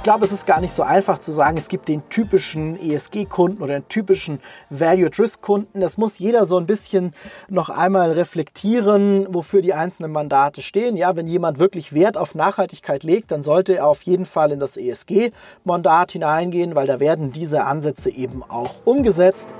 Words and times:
Ich 0.00 0.04
glaube, 0.04 0.24
es 0.24 0.32
ist 0.32 0.46
gar 0.46 0.62
nicht 0.62 0.72
so 0.72 0.82
einfach 0.82 1.18
zu 1.18 1.30
sagen, 1.30 1.58
es 1.58 1.68
gibt 1.68 1.86
den 1.86 2.08
typischen 2.08 2.80
ESG-Kunden 2.80 3.62
oder 3.62 3.74
den 3.74 3.86
typischen 3.88 4.40
Value-at-Risk-Kunden. 4.70 5.78
Das 5.82 5.98
muss 5.98 6.18
jeder 6.18 6.46
so 6.46 6.56
ein 6.56 6.64
bisschen 6.64 7.12
noch 7.50 7.68
einmal 7.68 8.12
reflektieren, 8.12 9.26
wofür 9.28 9.60
die 9.60 9.74
einzelnen 9.74 10.10
Mandate 10.10 10.62
stehen. 10.62 10.96
Ja, 10.96 11.16
wenn 11.16 11.26
jemand 11.26 11.58
wirklich 11.58 11.92
Wert 11.92 12.16
auf 12.16 12.34
Nachhaltigkeit 12.34 13.02
legt, 13.02 13.30
dann 13.30 13.42
sollte 13.42 13.76
er 13.76 13.86
auf 13.88 14.00
jeden 14.00 14.24
Fall 14.24 14.52
in 14.52 14.58
das 14.58 14.78
ESG-Mandat 14.78 16.12
hineingehen, 16.12 16.74
weil 16.74 16.86
da 16.86 16.98
werden 16.98 17.30
diese 17.30 17.64
Ansätze 17.64 18.08
eben 18.08 18.42
auch 18.42 18.76
umgesetzt. 18.86 19.52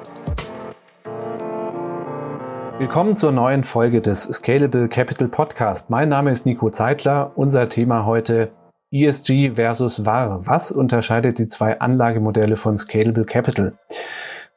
Willkommen 2.79 3.15
zur 3.15 3.31
neuen 3.31 3.63
Folge 3.63 4.01
des 4.01 4.23
Scalable 4.23 4.89
Capital 4.89 5.29
Podcast. 5.29 5.91
Mein 5.91 6.09
Name 6.09 6.31
ist 6.31 6.47
Nico 6.47 6.71
Zeitler. 6.71 7.33
Unser 7.35 7.69
Thema 7.69 8.07
heute 8.07 8.53
ESG 8.93 9.53
versus 9.53 10.05
VAR. 10.05 10.47
Was 10.47 10.73
unterscheidet 10.73 11.39
die 11.39 11.47
zwei 11.47 11.81
Anlagemodelle 11.81 12.57
von 12.57 12.77
Scalable 12.77 13.25
Capital? 13.25 13.79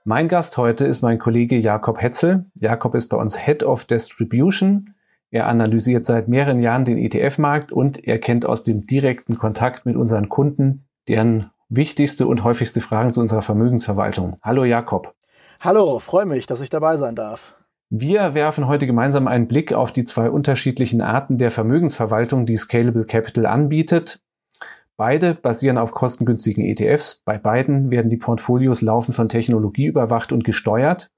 Mein 0.05 0.27
Gast 0.27 0.57
heute 0.57 0.85
ist 0.85 1.03
mein 1.03 1.19
Kollege 1.19 1.57
Jakob 1.57 2.01
Hetzel. 2.01 2.45
Jakob 2.55 2.95
ist 2.95 3.09
bei 3.09 3.17
uns 3.17 3.37
Head 3.37 3.63
of 3.63 3.85
Distribution. 3.85 4.95
Er 5.29 5.47
analysiert 5.47 6.03
seit 6.05 6.27
mehreren 6.27 6.61
Jahren 6.61 6.83
den 6.83 6.97
ETF-Markt 6.97 7.71
und 7.71 8.03
er 8.07 8.19
kennt 8.19 8.45
aus 8.45 8.63
dem 8.63 8.85
direkten 8.85 9.37
Kontakt 9.37 9.85
mit 9.85 9.95
unseren 9.95 10.29
Kunden 10.29 10.85
deren 11.07 11.51
wichtigste 11.70 12.27
und 12.27 12.43
häufigste 12.43 12.81
Fragen 12.81 13.13
zu 13.13 13.21
unserer 13.21 13.41
Vermögensverwaltung. 13.41 14.37
Hallo 14.41 14.63
Jakob. 14.63 15.13
Hallo, 15.61 15.99
freue 15.99 16.25
mich, 16.25 16.45
dass 16.45 16.61
ich 16.61 16.70
dabei 16.70 16.97
sein 16.97 17.15
darf. 17.15 17.55
Wir 17.95 18.33
werfen 18.33 18.65
heute 18.65 18.88
gemeinsam 18.88 19.27
einen 19.27 19.47
Blick 19.47 19.71
auf 19.71 19.91
die 19.91 20.03
zwei 20.03 20.27
unterschiedlichen 20.27 20.99
Arten 20.99 21.38
der 21.38 21.51
Vermögensverwaltung, 21.51 22.47
die 22.47 22.55
Scalable 22.55 23.05
Capital 23.05 23.45
anbietet. 23.45 24.20
Beide 24.98 25.35
basieren 25.35 25.77
auf 25.77 25.91
kostengünstigen 25.91 26.65
ETFs. 26.65 27.21
Bei 27.23 27.37
beiden 27.37 27.91
werden 27.91 28.09
die 28.09 28.18
Portfolios 28.18 28.81
laufend 28.81 29.15
von 29.15 29.29
Technologie 29.29 29.85
überwacht 29.85 30.31
und 30.31 30.43
gesteuert. 30.43 31.12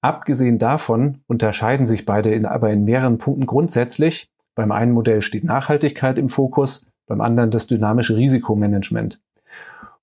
Abgesehen 0.00 0.56
davon 0.56 1.18
unterscheiden 1.26 1.84
sich 1.84 2.06
beide 2.06 2.32
in, 2.32 2.46
aber 2.46 2.70
in 2.70 2.84
mehreren 2.84 3.18
Punkten 3.18 3.44
grundsätzlich. 3.44 4.30
Beim 4.54 4.72
einen 4.72 4.92
Modell 4.92 5.20
steht 5.20 5.44
Nachhaltigkeit 5.44 6.16
im 6.16 6.30
Fokus, 6.30 6.86
beim 7.06 7.20
anderen 7.20 7.50
das 7.50 7.66
dynamische 7.66 8.16
Risikomanagement. 8.16 9.20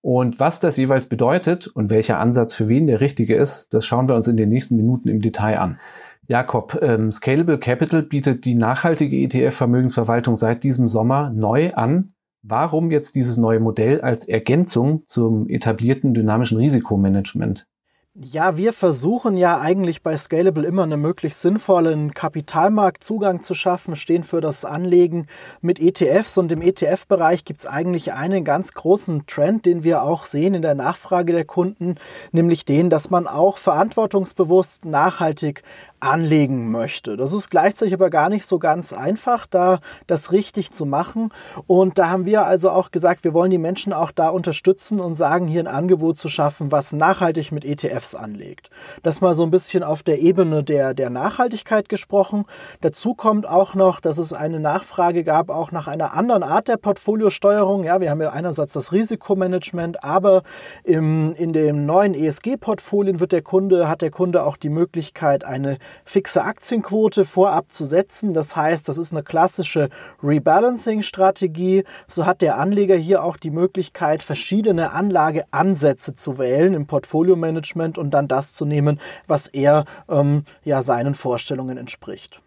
Und 0.01 0.39
was 0.39 0.59
das 0.59 0.77
jeweils 0.77 1.07
bedeutet 1.07 1.66
und 1.66 1.89
welcher 1.89 2.19
Ansatz 2.19 2.53
für 2.53 2.67
wen 2.67 2.85
der 2.85 3.01
richtige 3.01 3.35
ist, 3.35 3.73
das 3.73 3.83
schauen 3.83 4.07
wir 4.07 4.16
uns 4.16 4.27
in 4.27 4.38
den 4.38 4.49
nächsten 4.49 4.75
Minuten 4.75 5.07
im 5.07 5.19
Detail 5.19 5.57
an. 5.57 5.79
Jakob, 6.27 6.79
ähm, 6.81 7.11
Scalable 7.11 7.57
Capital 7.57 8.02
bietet 8.02 8.45
die 8.45 8.55
nachhaltige 8.55 9.17
ETF-Vermögensverwaltung 9.17 10.35
seit 10.35 10.63
diesem 10.63 10.88
Sommer 10.88 11.29
neu 11.29 11.73
an. 11.73 12.13
Warum 12.41 12.91
jetzt 12.91 13.16
dieses 13.16 13.38
neue 13.38 13.59
Modell 13.59 14.02
als 14.02 14.27
Ergänzung 14.27 15.03
zum 15.07 15.49
etablierten 15.49 16.13
dynamischen 16.13 16.57
Risikomanagement? 16.57 17.67
Ja, 18.16 18.57
wir 18.57 18.73
versuchen 18.73 19.38
ja 19.38 19.59
eigentlich 19.59 20.03
bei 20.03 20.16
Scalable 20.16 20.67
immer 20.67 20.83
einen 20.83 21.01
möglichst 21.01 21.41
sinnvollen 21.41 22.13
Kapitalmarktzugang 22.13 23.41
zu 23.41 23.55
schaffen, 23.55 23.95
stehen 23.95 24.23
für 24.23 24.39
das 24.39 24.66
Anlegen 24.66 25.25
mit 25.61 25.79
ETFs 25.79 26.38
und 26.38 26.51
im 26.51 26.61
ETF-Bereich 26.61 27.44
gibt 27.44 27.61
es 27.61 27.66
eigentlich 27.66 28.13
einen 28.13 28.45
ganz 28.45 28.73
großen 28.73 29.25
Trend, 29.25 29.66
den 29.66 29.83
wir 29.83 30.03
auch 30.03 30.25
sehen 30.25 30.53
in 30.53 30.61
der 30.61 30.75
Nachfrage 30.75 31.33
der 31.33 31.45
Kunden, 31.45 31.95
nämlich 32.31 32.66
den, 32.66 32.91
dass 32.91 33.09
man 33.09 33.25
auch 33.25 33.57
verantwortungsbewusst 33.57 34.85
nachhaltig 34.85 35.63
anlegen 36.03 36.69
möchte. 36.69 37.17
Das 37.17 37.33
ist 37.33 37.49
gleichzeitig 37.49 37.93
aber 37.93 38.09
gar 38.09 38.29
nicht 38.29 38.45
so 38.45 38.59
ganz 38.59 38.93
einfach, 38.93 39.47
da 39.47 39.79
das 40.07 40.31
richtig 40.31 40.71
zu 40.71 40.85
machen. 40.85 41.29
Und 41.65 41.97
da 41.97 42.09
haben 42.09 42.25
wir 42.25 42.45
also 42.45 42.69
auch 42.69 42.91
gesagt, 42.91 43.23
wir 43.23 43.33
wollen 43.33 43.51
die 43.51 43.57
Menschen 43.57 43.93
auch 43.93 44.11
da 44.11 44.29
unterstützen 44.29 44.99
und 44.99 45.15
sagen, 45.15 45.47
hier 45.47 45.61
ein 45.61 45.67
Angebot 45.67 46.17
zu 46.17 46.28
schaffen, 46.28 46.72
was 46.72 46.91
nachhaltig 46.91 47.51
mit 47.51 47.66
ETFs 47.66 48.16
anlegt. 48.16 48.69
Das 49.01 49.22
mal 49.22 49.33
so 49.33 49.44
ein 49.44 49.51
bisschen 49.51 49.83
auf 49.83 50.03
der 50.03 50.19
Ebene 50.19 50.63
der, 50.63 50.94
der 50.94 51.09
Nachhaltigkeit 51.09 51.89
gesprochen. 51.89 52.45
Dazu 52.81 53.13
kommt 53.13 53.47
auch 53.47 53.73
noch, 53.73 53.99
dass 53.99 54.17
es 54.17 54.33
eine 54.33 54.59
Nachfrage 54.59 55.23
gab, 55.23 55.49
auch 55.49 55.72
nach 55.72 55.88
einer 55.88 56.13
anderen 56.13 56.44
Art 56.44 56.67
der 56.67 56.78
Portfoliosteuerung. 56.78 57.83
Ja, 57.83 58.01
wir 58.01 58.09
haben 58.09 58.22
ja 58.22 58.31
einerseits 58.31 58.73
das 58.73 58.91
Risikomanagement, 58.91 60.03
aber 60.03 60.44
im, 60.83 61.33
in 61.35 61.53
den 61.53 61.85
neuen 61.85 62.13
ESG-Portfolien 62.13 63.19
wird 63.19 63.31
der 63.31 63.41
Kunde, 63.41 63.88
hat 63.88 64.01
der 64.01 64.11
Kunde 64.11 64.44
auch 64.44 64.57
die 64.57 64.69
Möglichkeit, 64.69 65.45
eine 65.45 65.78
fixe 66.05 66.43
Aktienquote 66.43 67.25
vorab 67.25 67.71
zu 67.71 67.85
setzen. 67.85 68.33
Das 68.33 68.55
heißt, 68.55 68.87
das 68.87 68.97
ist 68.97 69.11
eine 69.11 69.23
klassische 69.23 69.89
Rebalancing-Strategie. 70.23 71.83
So 72.07 72.25
hat 72.25 72.41
der 72.41 72.57
Anleger 72.57 72.95
hier 72.95 73.23
auch 73.23 73.37
die 73.37 73.51
Möglichkeit, 73.51 74.23
verschiedene 74.23 74.91
Anlageansätze 74.91 76.15
zu 76.15 76.37
wählen 76.37 76.73
im 76.73 76.87
Portfolio-Management 76.87 77.97
und 77.97 78.11
dann 78.11 78.27
das 78.27 78.53
zu 78.53 78.65
nehmen, 78.65 78.99
was 79.27 79.47
er 79.47 79.85
ähm, 80.09 80.45
ja 80.63 80.81
seinen 80.81 81.13
Vorstellungen 81.13 81.77
entspricht. 81.77 82.41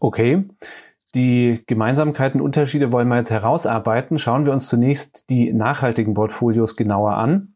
Okay. 0.00 0.44
Die 1.14 1.64
Gemeinsamkeiten, 1.66 2.40
Unterschiede 2.40 2.92
wollen 2.92 3.08
wir 3.08 3.16
jetzt 3.16 3.30
herausarbeiten. 3.30 4.18
Schauen 4.18 4.46
wir 4.46 4.52
uns 4.52 4.68
zunächst 4.68 5.28
die 5.28 5.52
nachhaltigen 5.52 6.14
Portfolios 6.14 6.76
genauer 6.76 7.14
an. 7.14 7.54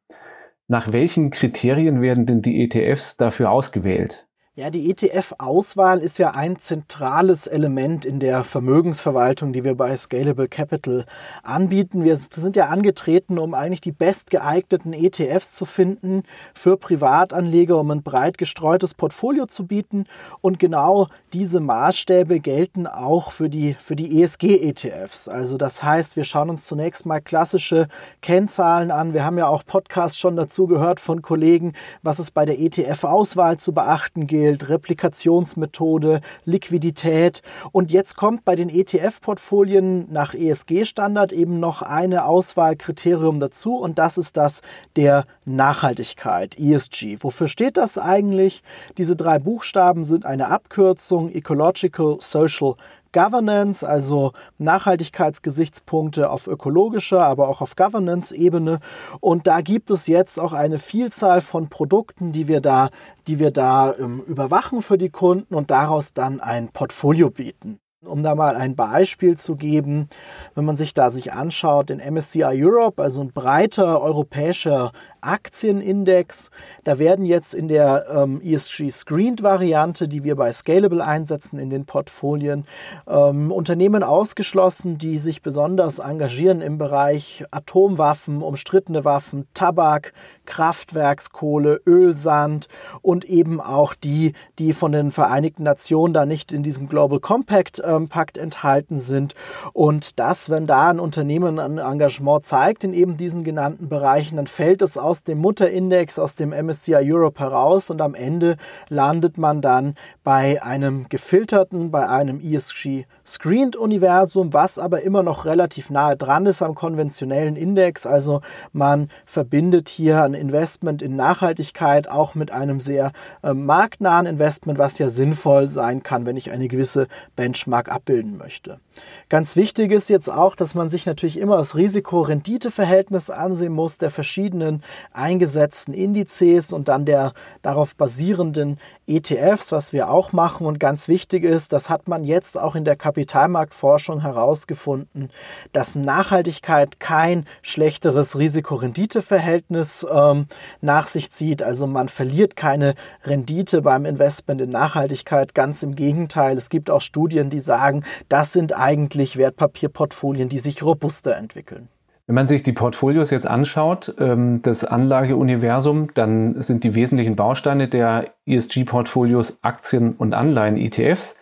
Nach 0.66 0.92
welchen 0.92 1.30
Kriterien 1.30 2.00
werden 2.00 2.26
denn 2.26 2.42
die 2.42 2.64
ETFs 2.64 3.16
dafür 3.16 3.50
ausgewählt? 3.50 4.23
Ja, 4.56 4.70
die 4.70 4.88
ETF-Auswahl 4.88 5.98
ist 5.98 6.20
ja 6.20 6.30
ein 6.30 6.60
zentrales 6.60 7.48
Element 7.48 8.04
in 8.04 8.20
der 8.20 8.44
Vermögensverwaltung, 8.44 9.52
die 9.52 9.64
wir 9.64 9.74
bei 9.74 9.96
Scalable 9.96 10.46
Capital 10.46 11.06
anbieten. 11.42 12.04
Wir 12.04 12.14
sind 12.14 12.54
ja 12.54 12.66
angetreten, 12.66 13.40
um 13.40 13.52
eigentlich 13.52 13.80
die 13.80 13.90
bestgeeigneten 13.90 14.92
ETFs 14.92 15.56
zu 15.56 15.64
finden 15.64 16.22
für 16.54 16.76
Privatanleger, 16.76 17.80
um 17.80 17.90
ein 17.90 18.04
breit 18.04 18.38
gestreutes 18.38 18.94
Portfolio 18.94 19.46
zu 19.46 19.66
bieten. 19.66 20.04
Und 20.40 20.60
genau 20.60 21.08
diese 21.32 21.58
Maßstäbe 21.58 22.38
gelten 22.38 22.86
auch 22.86 23.32
für 23.32 23.50
die, 23.50 23.74
für 23.74 23.96
die 23.96 24.22
ESG-ETFs. 24.22 25.26
Also 25.26 25.56
das 25.56 25.82
heißt, 25.82 26.14
wir 26.14 26.22
schauen 26.22 26.48
uns 26.48 26.64
zunächst 26.64 27.06
mal 27.06 27.20
klassische 27.20 27.88
Kennzahlen 28.22 28.92
an. 28.92 29.14
Wir 29.14 29.24
haben 29.24 29.36
ja 29.36 29.48
auch 29.48 29.66
Podcasts 29.66 30.16
schon 30.16 30.36
dazu 30.36 30.68
gehört 30.68 31.00
von 31.00 31.22
Kollegen, 31.22 31.72
was 32.02 32.20
es 32.20 32.30
bei 32.30 32.44
der 32.44 32.60
ETF-Auswahl 32.60 33.56
zu 33.56 33.74
beachten 33.74 34.28
gilt 34.28 34.43
gilt, 34.44 34.68
Replikationsmethode, 34.68 36.20
Liquidität. 36.44 37.40
Und 37.72 37.90
jetzt 37.90 38.14
kommt 38.14 38.44
bei 38.44 38.56
den 38.56 38.68
ETF-Portfolien 38.68 40.06
nach 40.12 40.34
ESG-Standard 40.34 41.32
eben 41.32 41.60
noch 41.60 41.80
eine 41.80 42.26
Auswahlkriterium 42.26 43.40
dazu 43.40 43.76
und 43.76 43.98
das 43.98 44.18
ist 44.18 44.36
das 44.36 44.60
der 44.96 45.24
Nachhaltigkeit, 45.46 46.58
ESG. 46.58 47.16
Wofür 47.20 47.48
steht 47.48 47.78
das 47.78 47.96
eigentlich? 47.96 48.62
Diese 48.98 49.16
drei 49.16 49.38
Buchstaben 49.38 50.04
sind 50.04 50.26
eine 50.26 50.48
Abkürzung 50.48 51.32
Ecological, 51.32 52.18
Social, 52.20 52.74
Governance, 53.14 53.86
also 53.86 54.32
Nachhaltigkeitsgesichtspunkte 54.58 56.28
auf 56.28 56.46
ökologischer, 56.48 57.24
aber 57.24 57.48
auch 57.48 57.62
auf 57.62 57.76
Governance-Ebene. 57.76 58.80
Und 59.20 59.46
da 59.46 59.62
gibt 59.62 59.90
es 59.90 60.06
jetzt 60.08 60.38
auch 60.38 60.52
eine 60.52 60.78
Vielzahl 60.78 61.40
von 61.40 61.68
Produkten, 61.70 62.32
die 62.32 62.48
wir 62.48 62.60
da, 62.60 62.90
die 63.28 63.38
wir 63.38 63.52
da 63.52 63.94
ähm, 63.94 64.22
überwachen 64.26 64.82
für 64.82 64.98
die 64.98 65.10
Kunden 65.10 65.54
und 65.54 65.70
daraus 65.70 66.12
dann 66.12 66.40
ein 66.40 66.68
Portfolio 66.68 67.30
bieten. 67.30 67.78
Um 68.04 68.22
da 68.22 68.34
mal 68.34 68.56
ein 68.56 68.76
Beispiel 68.76 69.38
zu 69.38 69.56
geben, 69.56 70.08
wenn 70.54 70.66
man 70.66 70.76
sich 70.76 70.92
da 70.92 71.10
sich 71.10 71.32
anschaut, 71.32 71.88
den 71.88 72.00
MSCI 72.00 72.44
Europe, 72.44 73.02
also 73.02 73.22
ein 73.22 73.32
breiter 73.32 74.02
europäischer 74.02 74.92
Aktienindex. 75.26 76.50
Da 76.84 76.98
werden 76.98 77.24
jetzt 77.24 77.54
in 77.54 77.68
der 77.68 78.06
ähm, 78.10 78.40
ESG 78.42 78.90
Screened 78.90 79.42
Variante, 79.42 80.08
die 80.08 80.24
wir 80.24 80.36
bei 80.36 80.52
Scalable 80.52 81.04
einsetzen 81.04 81.58
in 81.58 81.70
den 81.70 81.86
Portfolien, 81.86 82.66
ähm, 83.06 83.50
Unternehmen 83.50 84.02
ausgeschlossen, 84.02 84.98
die 84.98 85.18
sich 85.18 85.42
besonders 85.42 85.98
engagieren 85.98 86.60
im 86.60 86.78
Bereich 86.78 87.44
Atomwaffen, 87.50 88.42
umstrittene 88.42 89.04
Waffen, 89.04 89.46
Tabak, 89.54 90.12
Kraftwerkskohle, 90.46 91.80
Ölsand 91.86 92.68
und 93.02 93.24
eben 93.24 93.60
auch 93.60 93.94
die, 93.94 94.34
die 94.58 94.72
von 94.72 94.92
den 94.92 95.10
Vereinigten 95.10 95.62
Nationen 95.62 96.14
da 96.14 96.26
nicht 96.26 96.52
in 96.52 96.62
diesem 96.62 96.88
Global 96.88 97.20
Compact 97.20 97.82
ähm, 97.84 98.08
Pakt 98.08 98.38
enthalten 98.38 98.98
sind. 98.98 99.34
Und 99.72 100.18
das, 100.18 100.50
wenn 100.50 100.66
da 100.66 100.90
ein 100.90 101.00
Unternehmen 101.00 101.58
ein 101.58 101.78
Engagement 101.78 102.44
zeigt 102.44 102.84
in 102.84 102.92
eben 102.92 103.16
diesen 103.16 103.44
genannten 103.44 103.88
Bereichen, 103.88 104.36
dann 104.36 104.46
fällt 104.46 104.82
es 104.82 104.98
aus 104.98 105.13
aus 105.14 105.22
dem 105.22 105.38
Mutterindex, 105.38 106.18
aus 106.18 106.34
dem 106.34 106.50
MSCI 106.50 106.96
Europe 107.12 107.38
heraus 107.38 107.88
und 107.88 108.02
am 108.02 108.16
Ende 108.16 108.56
landet 108.88 109.38
man 109.38 109.62
dann 109.62 109.94
bei 110.24 110.60
einem 110.60 111.08
gefilterten, 111.08 111.92
bei 111.92 112.08
einem 112.08 112.40
ESG 112.40 113.04
Screened 113.24 113.76
Universum, 113.76 114.52
was 114.52 114.76
aber 114.76 115.02
immer 115.02 115.22
noch 115.22 115.44
relativ 115.44 115.88
nahe 115.88 116.16
dran 116.16 116.46
ist 116.46 116.62
am 116.62 116.74
konventionellen 116.74 117.54
Index. 117.54 118.06
Also 118.06 118.40
man 118.72 119.08
verbindet 119.24 119.88
hier 119.88 120.20
ein 120.24 120.34
Investment 120.34 121.00
in 121.00 121.14
Nachhaltigkeit 121.14 122.08
auch 122.08 122.34
mit 122.34 122.50
einem 122.50 122.80
sehr 122.80 123.12
äh, 123.44 123.54
marktnahen 123.54 124.26
Investment, 124.26 124.80
was 124.80 124.98
ja 124.98 125.08
sinnvoll 125.08 125.68
sein 125.68 126.02
kann, 126.02 126.26
wenn 126.26 126.36
ich 126.36 126.50
eine 126.50 126.66
gewisse 126.66 127.06
Benchmark 127.36 127.88
abbilden 127.88 128.36
möchte. 128.36 128.80
Ganz 129.28 129.54
wichtig 129.54 129.92
ist 129.92 130.10
jetzt 130.10 130.28
auch, 130.28 130.56
dass 130.56 130.74
man 130.74 130.90
sich 130.90 131.06
natürlich 131.06 131.38
immer 131.38 131.56
das 131.56 131.76
Risiko-Rendite-Verhältnis 131.76 133.30
ansehen 133.30 133.72
muss 133.72 133.98
der 133.98 134.10
verschiedenen 134.10 134.82
eingesetzten 135.12 135.94
Indizes 135.94 136.72
und 136.72 136.88
dann 136.88 137.04
der 137.04 137.32
darauf 137.62 137.96
basierenden 137.96 138.78
ETFs, 139.06 139.72
was 139.72 139.92
wir 139.92 140.10
auch 140.10 140.32
machen. 140.32 140.66
Und 140.66 140.80
ganz 140.80 141.08
wichtig 141.08 141.44
ist, 141.44 141.72
das 141.72 141.90
hat 141.90 142.08
man 142.08 142.24
jetzt 142.24 142.58
auch 142.58 142.74
in 142.74 142.84
der 142.84 142.96
Kapitalmarktforschung 142.96 144.20
herausgefunden, 144.20 145.30
dass 145.72 145.94
Nachhaltigkeit 145.94 147.00
kein 147.00 147.46
schlechteres 147.62 148.38
Risiko-Rendite-Verhältnis 148.38 150.06
ähm, 150.10 150.46
nach 150.80 151.06
sich 151.06 151.30
zieht. 151.30 151.62
Also 151.62 151.86
man 151.86 152.08
verliert 152.08 152.56
keine 152.56 152.94
Rendite 153.24 153.82
beim 153.82 154.06
Investment 154.06 154.60
in 154.60 154.70
Nachhaltigkeit. 154.70 155.54
Ganz 155.54 155.82
im 155.82 155.94
Gegenteil. 155.94 156.56
Es 156.56 156.70
gibt 156.70 156.90
auch 156.90 157.00
Studien, 157.00 157.50
die 157.50 157.60
sagen, 157.60 158.04
das 158.28 158.52
sind 158.52 158.74
eigentlich 158.76 159.36
Wertpapierportfolien, 159.36 160.48
die 160.48 160.58
sich 160.58 160.82
robuster 160.82 161.36
entwickeln. 161.36 161.88
Wenn 162.26 162.36
man 162.36 162.46
sich 162.46 162.62
die 162.62 162.72
Portfolios 162.72 163.30
jetzt 163.30 163.46
anschaut, 163.46 164.14
ähm, 164.18 164.60
das 164.62 164.82
Anlageuniversum, 164.82 166.08
dann 166.14 166.60
sind 166.62 166.82
die 166.82 166.94
wesentlichen 166.94 167.36
Bausteine 167.36 167.88
der 167.88 168.32
ESG-Portfolios 168.46 169.58
Aktien 169.62 170.14
und 170.14 170.32
Anleihen-ETFs. 170.32 171.36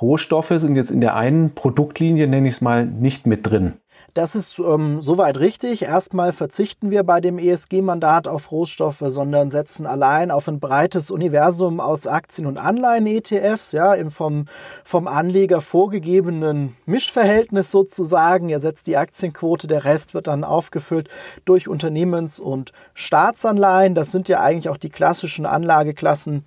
Rohstoffe 0.00 0.52
sind 0.56 0.76
jetzt 0.76 0.90
in 0.90 1.02
der 1.02 1.16
einen 1.16 1.54
Produktlinie, 1.54 2.26
nenne 2.28 2.48
ich 2.48 2.56
es 2.56 2.60
mal, 2.62 2.86
nicht 2.86 3.26
mit 3.26 3.50
drin. 3.50 3.74
Das 4.16 4.34
ist 4.34 4.58
ähm, 4.58 5.02
soweit 5.02 5.38
richtig. 5.38 5.82
Erstmal 5.82 6.32
verzichten 6.32 6.90
wir 6.90 7.02
bei 7.02 7.20
dem 7.20 7.38
ESG-Mandat 7.38 8.28
auf 8.28 8.50
Rohstoffe, 8.50 9.02
sondern 9.06 9.50
setzen 9.50 9.84
allein 9.86 10.30
auf 10.30 10.48
ein 10.48 10.58
breites 10.58 11.10
Universum 11.10 11.80
aus 11.80 12.06
Aktien- 12.06 12.46
und 12.46 12.56
Anleihen-ETFs, 12.56 13.72
ja, 13.72 13.92
im 13.92 14.10
vom, 14.10 14.46
vom 14.84 15.06
Anleger 15.06 15.60
vorgegebenen 15.60 16.76
Mischverhältnis 16.86 17.70
sozusagen. 17.70 18.48
Er 18.48 18.60
setzt 18.60 18.86
die 18.86 18.96
Aktienquote, 18.96 19.66
der 19.66 19.84
Rest 19.84 20.14
wird 20.14 20.28
dann 20.28 20.44
aufgefüllt 20.44 21.10
durch 21.44 21.68
Unternehmens- 21.68 22.40
und 22.40 22.72
Staatsanleihen. 22.94 23.94
Das 23.94 24.12
sind 24.12 24.28
ja 24.28 24.40
eigentlich 24.40 24.70
auch 24.70 24.78
die 24.78 24.88
klassischen 24.88 25.44
Anlageklassen, 25.44 26.46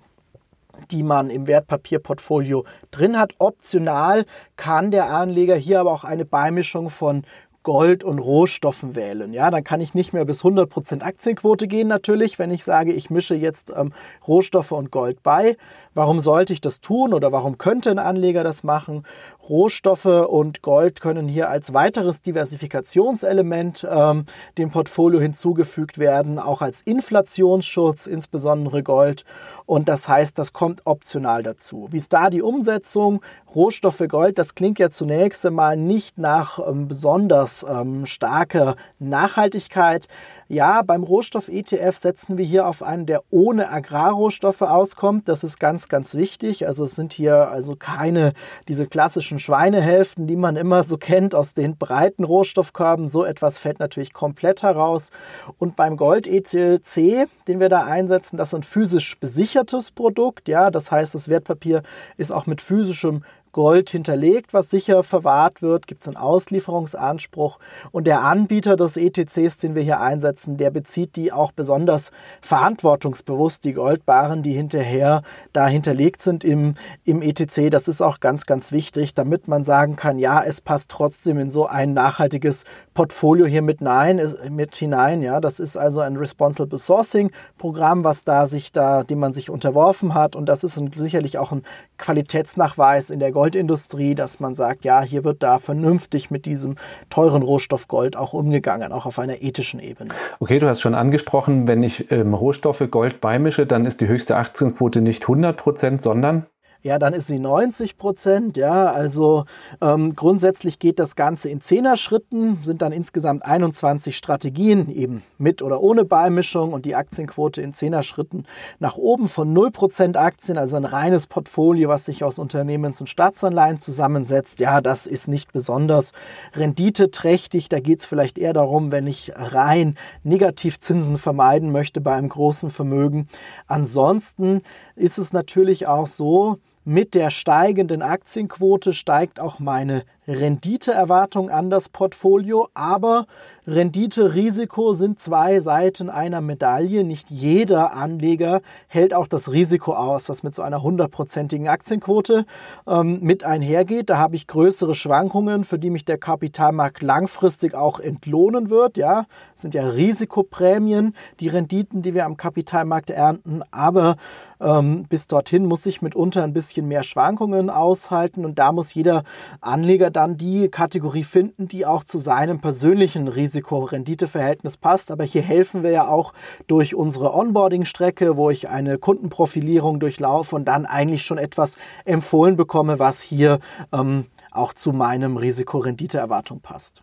die 0.88 1.02
man 1.02 1.30
im 1.30 1.46
Wertpapierportfolio 1.46 2.64
drin 2.90 3.18
hat. 3.18 3.34
Optional 3.38 4.26
kann 4.56 4.90
der 4.90 5.10
Anleger 5.10 5.56
hier 5.56 5.80
aber 5.80 5.92
auch 5.92 6.04
eine 6.04 6.24
Beimischung 6.24 6.90
von 6.90 7.24
Gold 7.62 8.04
und 8.04 8.18
Rohstoffen 8.18 8.96
wählen. 8.96 9.34
Ja, 9.34 9.50
dann 9.50 9.64
kann 9.64 9.82
ich 9.82 9.92
nicht 9.92 10.14
mehr 10.14 10.24
bis 10.24 10.42
100% 10.42 11.02
Aktienquote 11.02 11.68
gehen 11.68 11.88
natürlich, 11.88 12.38
wenn 12.38 12.50
ich 12.50 12.64
sage, 12.64 12.92
ich 12.92 13.10
mische 13.10 13.34
jetzt 13.34 13.70
ähm, 13.76 13.92
Rohstoffe 14.26 14.72
und 14.72 14.90
Gold 14.90 15.22
bei. 15.22 15.58
Warum 15.92 16.20
sollte 16.20 16.54
ich 16.54 16.62
das 16.62 16.80
tun 16.80 17.12
oder 17.12 17.32
warum 17.32 17.58
könnte 17.58 17.90
ein 17.90 17.98
Anleger 17.98 18.44
das 18.44 18.64
machen? 18.64 19.04
Rohstoffe 19.46 20.06
und 20.06 20.62
Gold 20.62 21.02
können 21.02 21.28
hier 21.28 21.50
als 21.50 21.74
weiteres 21.74 22.22
Diversifikationselement 22.22 23.86
ähm, 23.90 24.24
dem 24.56 24.70
Portfolio 24.70 25.20
hinzugefügt 25.20 25.98
werden, 25.98 26.38
auch 26.38 26.62
als 26.62 26.80
Inflationsschutz, 26.80 28.06
insbesondere 28.06 28.82
Gold. 28.82 29.24
Und 29.70 29.88
das 29.88 30.08
heißt, 30.08 30.36
das 30.36 30.52
kommt 30.52 30.84
optional 30.84 31.44
dazu. 31.44 31.86
Wie 31.92 31.98
ist 31.98 32.12
da 32.12 32.28
die 32.28 32.42
Umsetzung? 32.42 33.22
Rohstoffe 33.54 34.02
Gold, 34.08 34.36
das 34.36 34.56
klingt 34.56 34.80
ja 34.80 34.90
zunächst 34.90 35.46
einmal 35.46 35.76
nicht 35.76 36.18
nach 36.18 36.58
ähm, 36.58 36.88
besonders 36.88 37.64
ähm, 37.70 38.04
starker 38.04 38.74
Nachhaltigkeit. 38.98 40.08
Ja, 40.52 40.82
beim 40.82 41.04
Rohstoff-ETF 41.04 41.96
setzen 41.96 42.36
wir 42.36 42.44
hier 42.44 42.66
auf 42.66 42.82
einen, 42.82 43.06
der 43.06 43.22
ohne 43.30 43.70
Agrarrohstoffe 43.70 44.62
auskommt. 44.62 45.28
Das 45.28 45.44
ist 45.44 45.60
ganz, 45.60 45.88
ganz 45.88 46.16
wichtig. 46.16 46.66
Also 46.66 46.86
es 46.86 46.96
sind 46.96 47.12
hier 47.12 47.48
also 47.50 47.76
keine 47.76 48.32
diese 48.66 48.88
klassischen 48.88 49.38
Schweinehälften, 49.38 50.26
die 50.26 50.34
man 50.34 50.56
immer 50.56 50.82
so 50.82 50.98
kennt 50.98 51.36
aus 51.36 51.54
den 51.54 51.76
breiten 51.76 52.24
Rohstoffkörben. 52.24 53.08
So 53.08 53.24
etwas 53.24 53.58
fällt 53.58 53.78
natürlich 53.78 54.12
komplett 54.12 54.64
heraus. 54.64 55.12
Und 55.58 55.76
beim 55.76 55.96
Gold-ETC, 55.96 57.28
den 57.46 57.60
wir 57.60 57.68
da 57.68 57.84
einsetzen, 57.84 58.36
das 58.36 58.48
ist 58.48 58.54
ein 58.54 58.64
physisch 58.64 59.20
besichertes 59.20 59.92
Produkt. 59.92 60.48
Ja, 60.48 60.72
das 60.72 60.90
heißt, 60.90 61.14
das 61.14 61.28
Wertpapier 61.28 61.84
ist 62.16 62.32
auch 62.32 62.48
mit 62.48 62.60
physischem 62.60 63.22
Gold 63.52 63.90
hinterlegt, 63.90 64.54
was 64.54 64.70
sicher 64.70 65.02
verwahrt 65.02 65.62
wird, 65.62 65.86
gibt 65.86 66.02
es 66.02 66.08
einen 66.08 66.16
Auslieferungsanspruch 66.16 67.58
und 67.90 68.06
der 68.06 68.22
Anbieter 68.22 68.76
des 68.76 68.96
ETCs, 68.96 69.58
den 69.58 69.74
wir 69.74 69.82
hier 69.82 70.00
einsetzen, 70.00 70.56
der 70.56 70.70
bezieht 70.70 71.16
die 71.16 71.32
auch 71.32 71.52
besonders 71.52 72.12
verantwortungsbewusst, 72.42 73.64
die 73.64 73.72
Goldbaren, 73.72 74.42
die 74.42 74.52
hinterher 74.52 75.22
da 75.52 75.66
hinterlegt 75.66 76.22
sind 76.22 76.44
im, 76.44 76.74
im 77.04 77.22
ETC. 77.22 77.70
Das 77.70 77.88
ist 77.88 78.00
auch 78.00 78.20
ganz, 78.20 78.46
ganz 78.46 78.72
wichtig, 78.72 79.14
damit 79.14 79.48
man 79.48 79.64
sagen 79.64 79.96
kann, 79.96 80.18
ja, 80.18 80.42
es 80.42 80.60
passt 80.60 80.90
trotzdem 80.90 81.38
in 81.38 81.50
so 81.50 81.66
ein 81.66 81.92
nachhaltiges 81.92 82.64
Portfolio 82.94 83.46
hier 83.46 83.62
mit, 83.62 83.80
nein, 83.80 84.20
mit 84.50 84.76
hinein. 84.76 85.22
Ja, 85.22 85.40
das 85.40 85.60
ist 85.60 85.76
also 85.76 86.00
ein 86.00 86.16
Responsible 86.16 86.78
Sourcing 86.78 87.30
Programm, 87.58 88.04
was 88.04 88.24
da 88.24 88.46
sich 88.46 88.72
da, 88.72 89.02
dem 89.02 89.18
man 89.18 89.32
sich 89.32 89.50
unterworfen 89.50 90.14
hat 90.14 90.36
und 90.36 90.46
das 90.46 90.64
ist 90.64 90.76
ein, 90.76 90.90
sicherlich 90.94 91.38
auch 91.38 91.52
ein 91.52 91.62
Qualitätsnachweis 92.00 93.10
in 93.10 93.20
der 93.20 93.30
Goldindustrie, 93.30 94.14
dass 94.14 94.40
man 94.40 94.54
sagt, 94.54 94.84
ja, 94.84 95.02
hier 95.02 95.22
wird 95.22 95.42
da 95.42 95.58
vernünftig 95.58 96.30
mit 96.30 96.46
diesem 96.46 96.76
teuren 97.10 97.42
Rohstoff 97.42 97.86
Gold 97.86 98.16
auch 98.16 98.32
umgegangen, 98.32 98.92
auch 98.92 99.06
auf 99.06 99.18
einer 99.18 99.42
ethischen 99.42 99.78
Ebene. 99.78 100.10
Okay, 100.40 100.58
du 100.58 100.66
hast 100.66 100.80
schon 100.80 100.94
angesprochen, 100.94 101.68
wenn 101.68 101.82
ich 101.82 102.10
ähm, 102.10 102.34
Rohstoffe 102.34 102.82
Gold 102.90 103.20
beimische, 103.20 103.66
dann 103.66 103.86
ist 103.86 104.00
die 104.00 104.08
höchste 104.08 104.36
Aktienquote 104.36 105.00
nicht 105.00 105.22
100 105.22 105.56
Prozent, 105.56 106.02
sondern 106.02 106.46
ja, 106.82 106.98
dann 106.98 107.12
ist 107.12 107.26
sie 107.26 107.38
90 107.38 107.98
Prozent. 107.98 108.56
Ja, 108.56 108.86
also 108.86 109.44
ähm, 109.82 110.14
grundsätzlich 110.14 110.78
geht 110.78 110.98
das 110.98 111.14
Ganze 111.14 111.50
in 111.50 111.60
Zehner-Schritten, 111.60 112.58
sind 112.62 112.80
dann 112.80 112.92
insgesamt 112.92 113.44
21 113.44 114.16
Strategien, 114.16 114.88
eben 114.88 115.22
mit 115.36 115.60
oder 115.60 115.82
ohne 115.82 116.06
Beimischung 116.06 116.72
und 116.72 116.86
die 116.86 116.94
Aktienquote 116.94 117.60
in 117.60 117.74
Zehner-Schritten 117.74 118.44
nach 118.78 118.96
oben 118.96 119.28
von 119.28 119.52
0 119.52 119.70
Prozent 119.72 120.16
Aktien, 120.16 120.56
also 120.56 120.78
ein 120.78 120.86
reines 120.86 121.26
Portfolio, 121.26 121.90
was 121.90 122.06
sich 122.06 122.24
aus 122.24 122.38
Unternehmens- 122.38 123.00
und 123.00 123.08
Staatsanleihen 123.08 123.78
zusammensetzt. 123.80 124.58
Ja, 124.58 124.80
das 124.80 125.06
ist 125.06 125.28
nicht 125.28 125.52
besonders 125.52 126.12
renditeträchtig. 126.54 127.68
Da 127.68 127.80
geht 127.80 128.00
es 128.00 128.06
vielleicht 128.06 128.38
eher 128.38 128.54
darum, 128.54 128.90
wenn 128.90 129.06
ich 129.06 129.32
rein 129.36 129.96
Negativzinsen 130.22 131.18
vermeiden 131.18 131.72
möchte 131.72 132.00
bei 132.00 132.14
einem 132.14 132.30
großen 132.30 132.70
Vermögen. 132.70 133.28
Ansonsten 133.66 134.62
ist 134.96 135.18
es 135.18 135.34
natürlich 135.34 135.86
auch 135.86 136.06
so, 136.06 136.58
mit 136.84 137.14
der 137.14 137.30
steigenden 137.30 138.02
Aktienquote 138.02 138.92
steigt 138.92 139.40
auch 139.40 139.58
meine 139.58 140.04
Renditeerwartung 140.28 141.50
an 141.50 141.70
das 141.70 141.88
Portfolio, 141.88 142.68
aber 142.74 143.26
Rendite, 143.66 144.34
Risiko 144.34 144.92
sind 144.92 145.18
zwei 145.18 145.60
Seiten 145.60 146.10
einer 146.10 146.40
Medaille. 146.40 147.04
Nicht 147.04 147.30
jeder 147.30 147.92
Anleger 147.92 148.62
hält 148.88 149.14
auch 149.14 149.28
das 149.28 149.52
Risiko 149.52 149.94
aus, 149.94 150.28
was 150.28 150.42
mit 150.42 150.54
so 150.54 150.62
einer 150.62 150.82
hundertprozentigen 150.82 151.68
Aktienquote 151.68 152.46
ähm, 152.88 153.20
mit 153.20 153.44
einhergeht. 153.44 154.10
Da 154.10 154.18
habe 154.18 154.34
ich 154.34 154.46
größere 154.46 154.94
Schwankungen, 154.94 155.64
für 155.64 155.78
die 155.78 155.90
mich 155.90 156.04
der 156.04 156.18
Kapitalmarkt 156.18 157.02
langfristig 157.02 157.74
auch 157.74 158.00
entlohnen 158.00 158.70
wird. 158.70 158.96
Ja, 158.96 159.26
das 159.52 159.62
sind 159.62 159.74
ja 159.74 159.86
Risikoprämien, 159.86 161.14
die 161.38 161.48
Renditen, 161.48 162.02
die 162.02 162.14
wir 162.14 162.24
am 162.24 162.36
Kapitalmarkt 162.36 163.10
ernten. 163.10 163.62
Aber 163.70 164.16
ähm, 164.60 165.04
bis 165.08 165.26
dorthin 165.26 165.66
muss 165.66 165.86
ich 165.86 166.02
mitunter 166.02 166.42
ein 166.42 166.52
bisschen 166.52 166.88
mehr 166.88 167.02
Schwankungen 167.02 167.70
aushalten 167.70 168.44
und 168.44 168.58
da 168.58 168.72
muss 168.72 168.94
jeder 168.94 169.22
Anleger 169.60 170.09
dann 170.10 170.36
die 170.36 170.68
Kategorie 170.68 171.24
finden, 171.24 171.68
die 171.68 171.86
auch 171.86 172.04
zu 172.04 172.18
seinem 172.18 172.60
persönlichen 172.60 173.28
Risiko-Rendite-Verhältnis 173.28 174.76
passt. 174.76 175.10
Aber 175.10 175.24
hier 175.24 175.42
helfen 175.42 175.82
wir 175.82 175.90
ja 175.90 176.08
auch 176.08 176.32
durch 176.66 176.94
unsere 176.94 177.34
Onboarding-Strecke, 177.34 178.36
wo 178.36 178.50
ich 178.50 178.68
eine 178.68 178.98
Kundenprofilierung 178.98 180.00
durchlaufe 180.00 180.56
und 180.56 180.66
dann 180.66 180.86
eigentlich 180.86 181.22
schon 181.22 181.38
etwas 181.38 181.78
empfohlen 182.04 182.56
bekomme, 182.56 182.98
was 182.98 183.20
hier 183.20 183.60
ähm, 183.92 184.26
auch 184.52 184.74
zu 184.74 184.92
meinem 184.92 185.36
Risiko-Rendite-Erwartung 185.36 186.60
passt. 186.60 187.02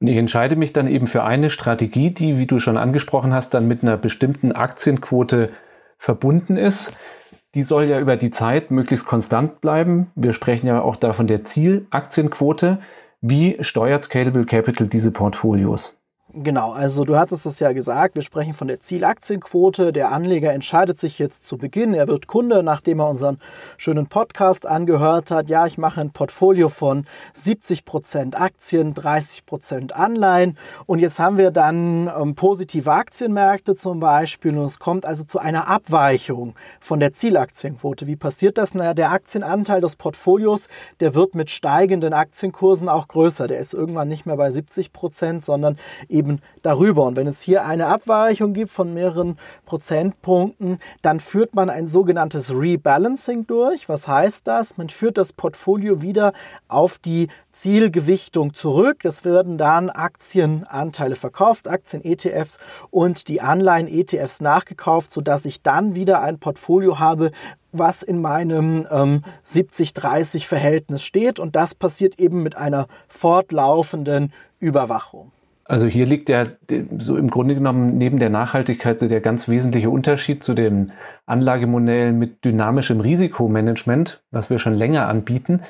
Und 0.00 0.06
ich 0.06 0.16
entscheide 0.16 0.56
mich 0.56 0.72
dann 0.72 0.86
eben 0.86 1.06
für 1.06 1.24
eine 1.24 1.50
Strategie, 1.50 2.12
die, 2.12 2.38
wie 2.38 2.46
du 2.46 2.60
schon 2.60 2.76
angesprochen 2.76 3.32
hast, 3.32 3.54
dann 3.54 3.66
mit 3.66 3.82
einer 3.82 3.96
bestimmten 3.96 4.52
Aktienquote 4.52 5.50
verbunden 5.98 6.56
ist 6.56 6.92
die 7.56 7.62
soll 7.62 7.88
ja 7.88 7.98
über 7.98 8.16
die 8.16 8.30
Zeit 8.30 8.70
möglichst 8.70 9.06
konstant 9.06 9.62
bleiben. 9.62 10.12
Wir 10.14 10.34
sprechen 10.34 10.66
ja 10.66 10.82
auch 10.82 10.94
da 10.94 11.14
von 11.14 11.26
der 11.26 11.44
Zielaktienquote. 11.44 12.80
Wie 13.22 13.56
steuert 13.60 14.02
Scalable 14.02 14.44
Capital 14.44 14.86
diese 14.88 15.10
Portfolios? 15.10 15.98
Genau, 16.38 16.72
also 16.72 17.06
du 17.06 17.16
hattest 17.16 17.46
es 17.46 17.60
ja 17.60 17.72
gesagt, 17.72 18.14
wir 18.14 18.20
sprechen 18.20 18.52
von 18.52 18.68
der 18.68 18.78
Zielaktienquote. 18.78 19.90
Der 19.90 20.12
Anleger 20.12 20.52
entscheidet 20.52 20.98
sich 20.98 21.18
jetzt 21.18 21.46
zu 21.46 21.56
Beginn, 21.56 21.94
er 21.94 22.08
wird 22.08 22.26
Kunde, 22.26 22.62
nachdem 22.62 23.00
er 23.00 23.08
unseren 23.08 23.38
schönen 23.78 24.06
Podcast 24.06 24.66
angehört 24.66 25.30
hat. 25.30 25.48
Ja, 25.48 25.64
ich 25.64 25.78
mache 25.78 26.02
ein 26.02 26.10
Portfolio 26.10 26.68
von 26.68 27.06
70% 27.34 28.34
Aktien, 28.34 28.92
30% 28.92 29.92
Anleihen 29.92 30.58
und 30.84 30.98
jetzt 30.98 31.18
haben 31.18 31.38
wir 31.38 31.50
dann 31.50 32.12
ähm, 32.14 32.34
positive 32.34 32.92
Aktienmärkte 32.92 33.74
zum 33.74 33.98
Beispiel 33.98 34.58
und 34.58 34.66
es 34.66 34.78
kommt 34.78 35.06
also 35.06 35.24
zu 35.24 35.38
einer 35.38 35.68
Abweichung 35.68 36.54
von 36.80 37.00
der 37.00 37.14
Zielaktienquote. 37.14 38.06
Wie 38.06 38.16
passiert 38.16 38.58
das? 38.58 38.74
Naja, 38.74 38.92
der 38.92 39.10
Aktienanteil 39.10 39.80
des 39.80 39.96
Portfolios, 39.96 40.68
der 41.00 41.14
wird 41.14 41.34
mit 41.34 41.48
steigenden 41.48 42.12
Aktienkursen 42.12 42.90
auch 42.90 43.08
größer. 43.08 43.48
Der 43.48 43.58
ist 43.58 43.72
irgendwann 43.72 44.08
nicht 44.08 44.26
mehr 44.26 44.36
bei 44.36 44.48
70%, 44.48 45.40
sondern 45.40 45.78
eben 46.10 46.25
eben 46.26 46.40
darüber. 46.62 47.04
Und 47.04 47.16
wenn 47.16 47.26
es 47.26 47.40
hier 47.40 47.64
eine 47.64 47.86
Abweichung 47.86 48.52
gibt 48.52 48.70
von 48.70 48.92
mehreren 48.92 49.38
Prozentpunkten, 49.64 50.78
dann 51.02 51.20
führt 51.20 51.54
man 51.54 51.70
ein 51.70 51.86
sogenanntes 51.86 52.52
Rebalancing 52.52 53.46
durch. 53.46 53.88
Was 53.88 54.08
heißt 54.08 54.46
das? 54.46 54.76
Man 54.76 54.88
führt 54.88 55.18
das 55.18 55.32
Portfolio 55.32 56.02
wieder 56.02 56.32
auf 56.68 56.98
die 56.98 57.28
Zielgewichtung 57.52 58.54
zurück. 58.54 59.04
Es 59.04 59.24
werden 59.24 59.58
dann 59.58 59.88
Aktienanteile 59.88 61.16
verkauft, 61.16 61.68
Aktien-ETFs 61.68 62.58
und 62.90 63.28
die 63.28 63.40
Anleihen-ETFs 63.40 64.40
nachgekauft, 64.40 65.12
sodass 65.12 65.44
ich 65.44 65.62
dann 65.62 65.94
wieder 65.94 66.20
ein 66.20 66.38
Portfolio 66.38 66.98
habe, 66.98 67.30
was 67.72 68.02
in 68.02 68.20
meinem 68.20 68.86
ähm, 68.90 69.22
70-30-Verhältnis 69.46 71.02
steht. 71.02 71.38
Und 71.38 71.56
das 71.56 71.74
passiert 71.74 72.18
eben 72.18 72.42
mit 72.42 72.56
einer 72.56 72.88
fortlaufenden 73.08 74.32
Überwachung. 74.58 75.32
Also 75.68 75.88
hier 75.88 76.06
liegt 76.06 76.28
ja 76.28 76.46
so 76.98 77.16
im 77.16 77.28
Grunde 77.28 77.54
genommen 77.54 77.98
neben 77.98 78.18
der 78.18 78.30
Nachhaltigkeit 78.30 79.00
so 79.00 79.08
der 79.08 79.20
ganz 79.20 79.48
wesentliche 79.48 79.90
Unterschied 79.90 80.44
zu 80.44 80.54
den 80.54 80.92
Anlagemodellen 81.26 82.18
mit 82.18 82.44
dynamischem 82.44 83.00
Risikomanagement, 83.00 84.22
was 84.30 84.48
wir 84.48 84.58
schon 84.58 84.74
länger 84.74 85.08
anbieten. 85.08 85.62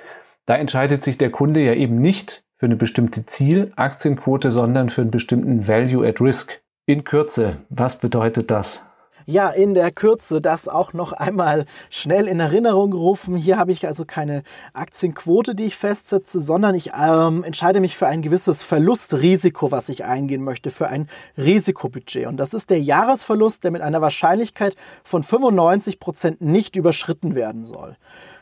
Da 0.45 0.57
entscheidet 0.57 1.03
sich 1.03 1.17
der 1.17 1.31
Kunde 1.31 1.61
ja 1.61 1.73
eben 1.73 1.99
nicht 2.00 2.45
für 2.59 2.67
eine 2.67 2.76
bestimmte 2.76 3.25
Zielaktienquote, 3.26 4.50
sondern 4.50 4.91
für 4.91 5.00
einen 5.00 5.11
bestimmten 5.11 5.67
Value 5.67 6.07
at 6.07 6.21
Risk. 6.21 6.61
In 6.87 7.05
Kürze, 7.05 7.59
was 7.69 7.99
bedeutet 7.99 8.50
das? 8.50 8.87
Ja, 9.26 9.50
in 9.50 9.75
der 9.75 9.90
Kürze 9.90 10.40
das 10.40 10.68
auch 10.68 10.92
noch 10.92 11.12
einmal 11.12 11.66
schnell 11.90 12.28
in 12.28 12.40
Erinnerung 12.40 12.92
gerufen. 12.92 13.37
Hier 13.37 13.59
habe 13.59 13.73
ich 13.73 13.87
also 13.87 14.04
keine 14.04 14.45
Aktienquote, 14.73 15.54
die 15.54 15.64
ich 15.64 15.76
festsetze, 15.76 16.40
sondern 16.40 16.75
ich 16.76 16.92
ähm, 16.99 17.42
entscheide 17.42 17.80
mich 17.80 17.97
für 17.97 18.06
ein 18.06 18.23
gewisses 18.23 18.62
Verlustrisiko, 18.62 19.73
was 19.73 19.88
ich 19.88 20.04
eingehen 20.04 20.45
möchte, 20.45 20.71
für 20.71 20.88
ein 20.88 21.09
Risikobudget. 21.37 22.26
Und 22.26 22.37
das 22.37 22.54
ist 22.54 22.71
der 22.71 22.80
Jahresverlust, 22.80 23.64
der 23.64 23.73
mit 23.73 23.83
einer 23.83 24.00
Wahrscheinlichkeit 24.00 24.76
von 25.02 25.25
95 25.25 25.99
Prozent 25.99 26.40
nicht 26.40 26.76
überschritten 26.76 27.35
werden 27.35 27.64
soll. 27.64 27.97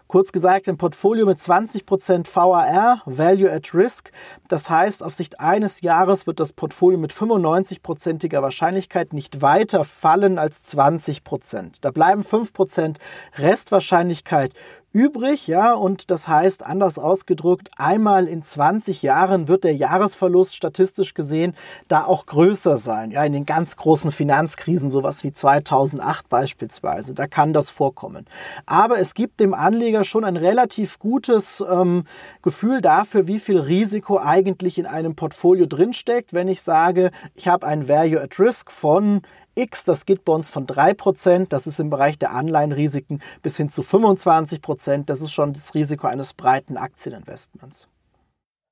Kurz 0.07 0.33
gesagt, 0.33 0.69
ein 0.69 0.77
Portfolio 0.77 1.25
mit 1.25 1.39
20% 1.39 2.27
VAR, 2.33 3.03
Value 3.07 3.51
at 3.51 3.75
Risk. 3.75 4.13
Das 4.49 4.69
heißt, 4.69 5.03
auf 5.03 5.15
Sicht 5.15 5.41
eines 5.41 5.81
Jahres 5.81 6.27
wird 6.27 6.41
das 6.41 6.53
Portfolio 6.53 6.99
mit 6.99 7.13
95%iger 7.13 8.43
Wahrscheinlichkeit 8.43 9.15
nicht 9.15 9.41
weiter 9.41 9.85
fallen 9.85 10.39
als 10.39 10.63
20%. 10.65 11.77
Da 11.81 11.91
bleiben 11.91 12.23
5% 12.23 12.97
Restwahrscheinlichkeit 13.39 14.53
übrig, 14.95 15.49
ja, 15.49 15.75
und 15.75 16.13
das 16.13 16.29
heißt, 16.29 16.65
anders 16.65 17.01
ausgedrückt, 17.01 17.69
einmal 17.77 18.29
in 18.29 18.45
20 18.45 19.03
Jahren 19.03 19.49
wird 19.49 19.65
der 19.65 19.75
Jahresverlust 19.75 20.55
statistisch 20.55 21.15
gesehen 21.15 21.55
da 21.89 22.05
auch 22.05 22.27
größer 22.27 22.77
sein, 22.77 23.11
ja, 23.11 23.25
in 23.25 23.33
den 23.33 23.45
ganz 23.45 23.77
großen 23.77 24.13
Finanzkrisen, 24.13 24.89
sowas 24.89 25.25
wie 25.25 25.33
2008 25.33 26.29
beispielsweise, 26.29 27.13
da 27.13 27.27
kann 27.27 27.53
das 27.53 27.71
vorkommen. 27.71 28.27
Aber 28.67 29.01
es 29.01 29.15
gibt 29.15 29.41
dem 29.41 29.53
Anleger 29.53 30.05
schon 30.05 30.25
ein 30.25 30.37
relativ 30.37 31.01
gutes 31.01 31.63
ähm, 31.69 32.05
Gefühl 32.43 32.81
dafür, 32.81 33.27
wie 33.27 33.41
viel 33.41 33.59
Risiko 33.59 34.21
eigentlich 34.21 34.79
in 34.79 34.87
einem 34.87 35.17
Portfolio 35.17 35.67
drinsteckt, 35.67 36.33
wenn 36.33 36.47
ich 36.47 36.63
sage, 36.63 37.11
ich 37.35 37.49
habe 37.49 37.67
ein 37.67 37.89
Value 37.89 38.21
at 38.21 38.39
Risk 38.39 38.71
von 38.71 39.23
X, 39.55 39.85
das 39.85 40.07
geht 40.07 40.25
bei 40.25 40.33
uns 40.33 40.49
von 40.49 40.67
3%, 40.67 41.49
das 41.49 41.67
ist 41.67 41.81
im 41.81 41.91
Bereich 41.91 42.19
der 42.19 42.33
Anleihenrisiken, 42.33 43.23
bis 43.43 43.57
hin 43.57 43.69
zu 43.69 43.83
25%, 43.83 45.05
das 45.07 45.23
ist 45.23 45.33
schon 45.33 45.53
das 45.53 45.75
Risiko 45.75 46.07
eines 46.07 46.33
breiten 46.33 46.77
Aktieninvestments. 46.77 47.89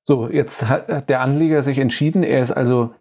So, 0.05 0.29
jetzt 0.29 0.67
hat 0.67 1.09
der 1.09 1.21
Anleger 1.21 1.61
sich 1.61 1.77
entschieden, 1.77 2.23
er 2.23 2.41
ist 2.41 2.51
also 2.51 2.93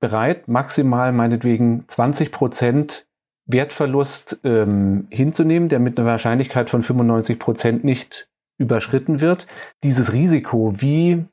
bereit, 0.00 0.48
maximal 0.48 1.12
meinetwegen 1.12 1.84
20% 1.88 3.04
Wertverlust 3.46 4.40
ähm, 4.44 5.06
hinzunehmen, 5.10 5.70
der 5.70 5.78
mit 5.78 5.98
einer 5.98 6.08
Wahrscheinlichkeit 6.08 6.68
von 6.68 6.82
95% 6.82 7.80
nicht 7.82 8.28
überschritten 8.58 9.20
wird. 9.20 9.46
Dieses 9.84 10.12
Risiko, 10.12 10.82
wie 10.82 11.24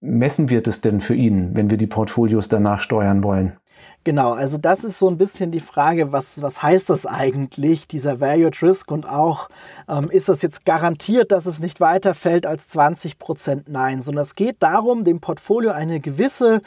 messen 0.00 0.50
wir 0.50 0.62
das 0.62 0.80
denn 0.80 1.00
für 1.00 1.14
ihn, 1.14 1.54
wenn 1.54 1.70
wir 1.70 1.78
die 1.78 1.86
Portfolios 1.86 2.48
danach 2.48 2.80
steuern 2.80 3.22
wollen? 3.22 3.59
Genau, 4.02 4.32
also 4.32 4.56
das 4.56 4.82
ist 4.82 4.98
so 4.98 5.08
ein 5.10 5.18
bisschen 5.18 5.50
die 5.50 5.60
Frage, 5.60 6.10
was, 6.10 6.40
was 6.40 6.62
heißt 6.62 6.88
das 6.88 7.04
eigentlich, 7.04 7.86
dieser 7.86 8.18
Value 8.18 8.46
at 8.46 8.62
Risk 8.62 8.90
und 8.90 9.06
auch, 9.06 9.50
ähm, 9.90 10.10
ist 10.10 10.30
das 10.30 10.40
jetzt 10.40 10.64
garantiert, 10.64 11.32
dass 11.32 11.44
es 11.44 11.60
nicht 11.60 11.80
weiterfällt 11.80 12.46
als 12.46 12.66
20 12.68 13.18
Prozent? 13.18 13.68
Nein, 13.68 14.00
sondern 14.00 14.22
es 14.22 14.36
geht 14.36 14.56
darum, 14.60 15.04
dem 15.04 15.20
Portfolio 15.20 15.72
eine 15.72 16.00
gewisse 16.00 16.62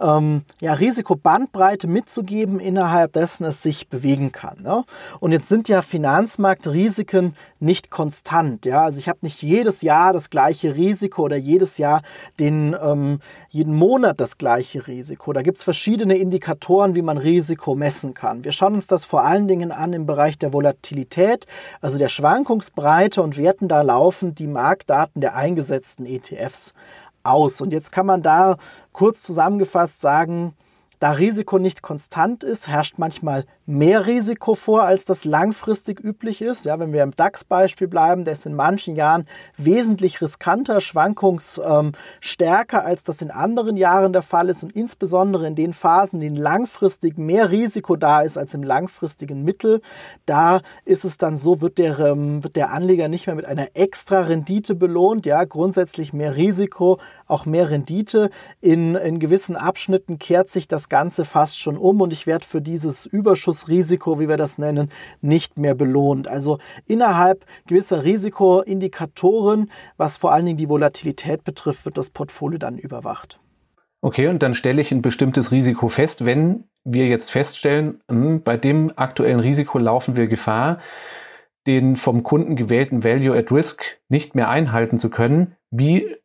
ähm, 0.00 0.42
ja, 0.60 0.74
Risikobandbreite 0.74 1.86
mitzugeben, 1.86 2.60
innerhalb 2.60 3.12
dessen 3.12 3.44
es 3.44 3.62
sich 3.62 3.88
bewegen 3.88 4.32
kann. 4.32 4.62
Ne? 4.62 4.84
Und 5.20 5.32
jetzt 5.32 5.48
sind 5.48 5.68
ja 5.68 5.82
Finanzmarktrisiken 5.82 7.34
nicht 7.60 7.90
konstant. 7.90 8.66
Ja? 8.66 8.84
Also 8.84 8.98
ich 8.98 9.08
habe 9.08 9.20
nicht 9.22 9.42
jedes 9.42 9.82
Jahr 9.82 10.12
das 10.12 10.30
gleiche 10.30 10.74
Risiko 10.74 11.22
oder 11.22 11.36
jedes 11.36 11.78
Jahr 11.78 12.02
den, 12.38 12.76
ähm, 12.80 13.20
jeden 13.48 13.74
Monat 13.74 14.20
das 14.20 14.38
gleiche 14.38 14.86
Risiko. 14.86 15.32
Da 15.32 15.42
gibt 15.42 15.58
es 15.58 15.64
verschiedene 15.64 16.16
Indikatoren, 16.16 16.94
wie 16.94 17.02
man 17.02 17.18
Risiko 17.18 17.74
messen 17.74 18.14
kann. 18.14 18.44
Wir 18.44 18.52
schauen 18.52 18.74
uns 18.74 18.86
das 18.86 19.04
vor 19.04 19.22
allen 19.22 19.48
Dingen 19.48 19.72
an 19.72 19.92
im 19.92 20.06
Bereich 20.06 20.38
der 20.38 20.52
Volatilität, 20.52 21.46
also 21.80 21.98
der 21.98 22.08
Schwankungsbreite 22.08 23.22
und 23.22 23.36
werten 23.36 23.68
da 23.68 23.82
laufend 23.82 24.38
die 24.38 24.46
Marktdaten 24.46 25.20
der 25.20 25.36
eingesetzten 25.36 26.06
ETFs 26.06 26.74
aus. 27.28 27.60
Und 27.60 27.72
jetzt 27.72 27.92
kann 27.92 28.06
man 28.06 28.22
da 28.22 28.56
kurz 28.92 29.22
zusammengefasst 29.22 30.00
sagen, 30.00 30.54
da 30.98 31.12
Risiko 31.12 31.58
nicht 31.58 31.82
konstant 31.82 32.42
ist, 32.42 32.68
herrscht 32.68 32.98
manchmal 32.98 33.44
mehr 33.66 34.06
Risiko 34.06 34.54
vor, 34.54 34.84
als 34.84 35.04
das 35.04 35.24
langfristig 35.24 36.00
üblich 36.00 36.40
ist. 36.40 36.64
Ja, 36.64 36.78
wenn 36.78 36.92
wir 36.92 37.02
im 37.02 37.14
DAX-Beispiel 37.14 37.88
bleiben, 37.88 38.24
der 38.24 38.34
ist 38.34 38.46
in 38.46 38.54
manchen 38.54 38.94
Jahren 38.94 39.26
wesentlich 39.56 40.20
riskanter, 40.20 40.80
schwankungsstärker, 40.80 42.84
als 42.84 43.02
das 43.02 43.22
in 43.22 43.32
anderen 43.32 43.76
Jahren 43.76 44.12
der 44.12 44.22
Fall 44.22 44.48
ist 44.48 44.62
und 44.62 44.74
insbesondere 44.74 45.46
in 45.46 45.56
den 45.56 45.72
Phasen, 45.72 46.22
in 46.22 46.34
denen 46.34 46.36
langfristig 46.36 47.18
mehr 47.18 47.50
Risiko 47.50 47.96
da 47.96 48.20
ist 48.20 48.38
als 48.38 48.54
im 48.54 48.62
langfristigen 48.62 49.42
Mittel, 49.42 49.82
da 50.26 50.60
ist 50.84 51.04
es 51.04 51.18
dann 51.18 51.36
so, 51.36 51.60
wird 51.60 51.78
der, 51.78 51.98
ähm, 51.98 52.44
wird 52.44 52.56
der 52.56 52.72
Anleger 52.72 53.08
nicht 53.08 53.26
mehr 53.26 53.36
mit 53.36 53.46
einer 53.46 53.68
extra 53.74 54.20
Rendite 54.20 54.74
belohnt. 54.74 55.26
Ja, 55.26 55.44
grundsätzlich 55.44 56.12
mehr 56.12 56.36
Risiko, 56.36 56.98
auch 57.26 57.46
mehr 57.46 57.70
Rendite. 57.70 58.30
In, 58.60 58.94
in 58.94 59.18
gewissen 59.18 59.56
Abschnitten 59.56 60.18
kehrt 60.18 60.50
sich 60.50 60.68
das 60.68 60.88
Ganze 60.88 61.24
fast 61.24 61.58
schon 61.58 61.76
um 61.76 62.00
und 62.00 62.12
ich 62.12 62.26
werde 62.26 62.44
für 62.44 62.60
dieses 62.60 63.06
Überschuss 63.06 63.68
Risiko, 63.68 64.20
wie 64.20 64.28
wir 64.28 64.36
das 64.36 64.58
nennen, 64.58 64.90
nicht 65.20 65.58
mehr 65.58 65.74
belohnt. 65.74 66.28
Also 66.28 66.58
innerhalb 66.86 67.44
gewisser 67.66 68.04
Risikoindikatoren, 68.04 69.70
was 69.96 70.16
vor 70.16 70.32
allen 70.32 70.46
Dingen 70.46 70.58
die 70.58 70.68
Volatilität 70.68 71.44
betrifft, 71.44 71.84
wird 71.84 71.98
das 71.98 72.10
Portfolio 72.10 72.58
dann 72.58 72.78
überwacht. 72.78 73.38
Okay, 74.00 74.28
und 74.28 74.42
dann 74.42 74.54
stelle 74.54 74.80
ich 74.80 74.92
ein 74.92 75.02
bestimmtes 75.02 75.50
Risiko 75.50 75.88
fest. 75.88 76.24
Wenn 76.26 76.64
wir 76.84 77.06
jetzt 77.08 77.30
feststellen, 77.30 78.00
hm, 78.08 78.42
bei 78.42 78.56
dem 78.56 78.92
aktuellen 78.94 79.40
Risiko 79.40 79.78
laufen 79.78 80.16
wir 80.16 80.28
Gefahr, 80.28 80.78
den 81.66 81.96
vom 81.96 82.22
Kunden 82.22 82.54
gewählten 82.54 83.02
Value 83.02 83.36
at 83.36 83.50
Risk 83.50 83.98
nicht 84.08 84.34
mehr 84.34 84.48
einhalten 84.48 84.98
zu 84.98 85.10
können, 85.10 85.56
wie 85.70 86.16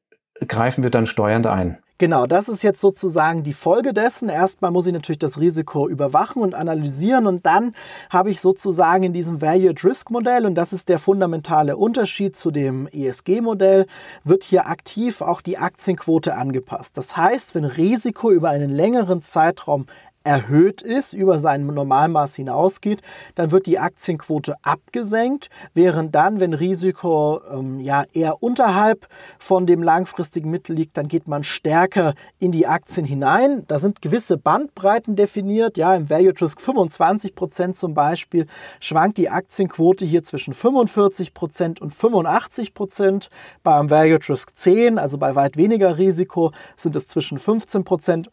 greifen 0.47 0.83
wir 0.83 0.89
dann 0.89 1.05
steuernd 1.05 1.47
ein? 1.47 1.77
Genau, 2.01 2.25
das 2.25 2.49
ist 2.49 2.63
jetzt 2.63 2.81
sozusagen 2.81 3.43
die 3.43 3.53
Folge 3.53 3.93
dessen. 3.93 4.27
Erstmal 4.27 4.71
muss 4.71 4.87
ich 4.87 4.93
natürlich 4.93 5.19
das 5.19 5.39
Risiko 5.39 5.87
überwachen 5.87 6.41
und 6.41 6.55
analysieren 6.55 7.27
und 7.27 7.45
dann 7.45 7.75
habe 8.09 8.31
ich 8.31 8.41
sozusagen 8.41 9.03
in 9.03 9.13
diesem 9.13 9.39
Value 9.39 9.69
at 9.69 9.83
Risk 9.83 10.09
Modell 10.09 10.47
und 10.47 10.55
das 10.55 10.73
ist 10.73 10.89
der 10.89 10.97
fundamentale 10.97 11.77
Unterschied 11.77 12.35
zu 12.35 12.49
dem 12.49 12.87
ESG 12.87 13.41
Modell, 13.41 13.85
wird 14.23 14.43
hier 14.43 14.65
aktiv 14.65 15.21
auch 15.21 15.41
die 15.41 15.59
Aktienquote 15.59 16.35
angepasst. 16.35 16.97
Das 16.97 17.15
heißt, 17.15 17.53
wenn 17.53 17.65
Risiko 17.65 18.31
über 18.31 18.49
einen 18.49 18.71
längeren 18.71 19.21
Zeitraum 19.21 19.85
erhöht 20.23 20.81
ist, 20.81 21.13
über 21.13 21.39
sein 21.39 21.65
Normalmaß 21.65 22.35
hinausgeht, 22.35 23.01
dann 23.35 23.51
wird 23.51 23.65
die 23.65 23.79
Aktienquote 23.79 24.55
abgesenkt, 24.61 25.49
während 25.73 26.13
dann, 26.13 26.39
wenn 26.39 26.53
Risiko 26.53 27.41
ähm, 27.51 27.79
ja 27.79 28.05
eher 28.13 28.43
unterhalb 28.43 29.07
von 29.39 29.65
dem 29.65 29.81
langfristigen 29.81 30.51
Mittel 30.51 30.75
liegt, 30.75 30.97
dann 30.97 31.07
geht 31.07 31.27
man 31.27 31.43
stärker 31.43 32.13
in 32.39 32.51
die 32.51 32.67
Aktien 32.67 33.05
hinein. 33.05 33.63
Da 33.67 33.79
sind 33.79 34.01
gewisse 34.01 34.37
Bandbreiten 34.37 35.15
definiert. 35.15 35.77
Ja, 35.77 35.95
im 35.95 36.09
Value 36.09 36.33
Risk 36.39 36.61
25 36.61 37.33
Prozent 37.35 37.77
zum 37.77 37.93
Beispiel 37.93 38.47
schwankt 38.79 39.17
die 39.17 39.29
Aktienquote 39.29 40.05
hier 40.05 40.23
zwischen 40.23 40.53
45 40.53 41.33
Prozent 41.33 41.81
und 41.81 41.93
85 41.93 42.73
Prozent. 42.73 43.29
Beim 43.63 43.89
Value 43.89 44.19
Risk 44.29 44.57
10, 44.57 44.99
also 44.99 45.17
bei 45.17 45.35
weit 45.35 45.57
weniger 45.57 45.97
Risiko, 45.97 46.51
sind 46.75 46.95
es 46.95 47.07
zwischen 47.07 47.39
15 47.39 47.83
Prozent 47.83 48.29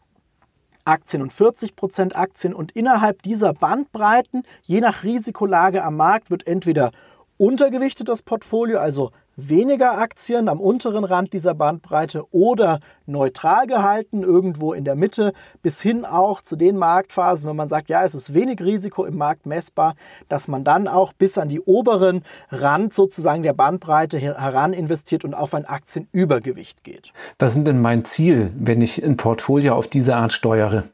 Aktien 0.85 1.21
und 1.21 1.33
40 1.33 1.75
Prozent 1.75 2.15
Aktien. 2.15 2.53
Und 2.53 2.71
innerhalb 2.71 3.21
dieser 3.23 3.53
Bandbreiten, 3.53 4.43
je 4.63 4.81
nach 4.81 5.03
Risikolage 5.03 5.83
am 5.83 5.97
Markt, 5.97 6.31
wird 6.31 6.47
entweder 6.47 6.91
untergewichtet 7.37 8.09
das 8.09 8.21
Portfolio, 8.21 8.79
also 8.79 9.11
weniger 9.47 9.97
Aktien 9.97 10.49
am 10.49 10.59
unteren 10.59 11.03
Rand 11.03 11.31
dieser 11.31 11.53
Bandbreite 11.53 12.25
oder 12.31 12.79
neutral 13.05 13.67
gehalten, 13.67 14.23
irgendwo 14.23 14.73
in 14.73 14.83
der 14.83 14.95
Mitte, 14.95 15.33
bis 15.61 15.81
hin 15.81 16.03
auch 16.03 16.41
zu 16.41 16.55
den 16.55 16.77
Marktphasen, 16.77 17.49
wenn 17.49 17.55
man 17.55 17.69
sagt, 17.69 17.89
ja, 17.89 18.03
es 18.03 18.15
ist 18.15 18.33
wenig 18.33 18.61
Risiko 18.61 19.05
im 19.05 19.17
Markt 19.17 19.45
messbar, 19.45 19.95
dass 20.27 20.47
man 20.47 20.63
dann 20.63 20.87
auch 20.87 21.13
bis 21.13 21.37
an 21.37 21.47
die 21.47 21.61
oberen 21.61 22.23
Rand 22.49 22.93
sozusagen 22.93 23.43
der 23.43 23.53
Bandbreite 23.53 24.19
heran 24.19 24.73
investiert 24.73 25.23
und 25.23 25.33
auf 25.33 25.53
ein 25.53 25.65
Aktienübergewicht 25.65 26.83
geht. 26.83 27.13
Was 27.37 27.55
ist 27.55 27.65
denn 27.65 27.81
mein 27.81 28.05
Ziel, 28.05 28.51
wenn 28.57 28.81
ich 28.81 29.03
ein 29.03 29.17
Portfolio 29.17 29.75
auf 29.75 29.87
diese 29.87 30.15
Art 30.15 30.33
steuere? 30.33 30.85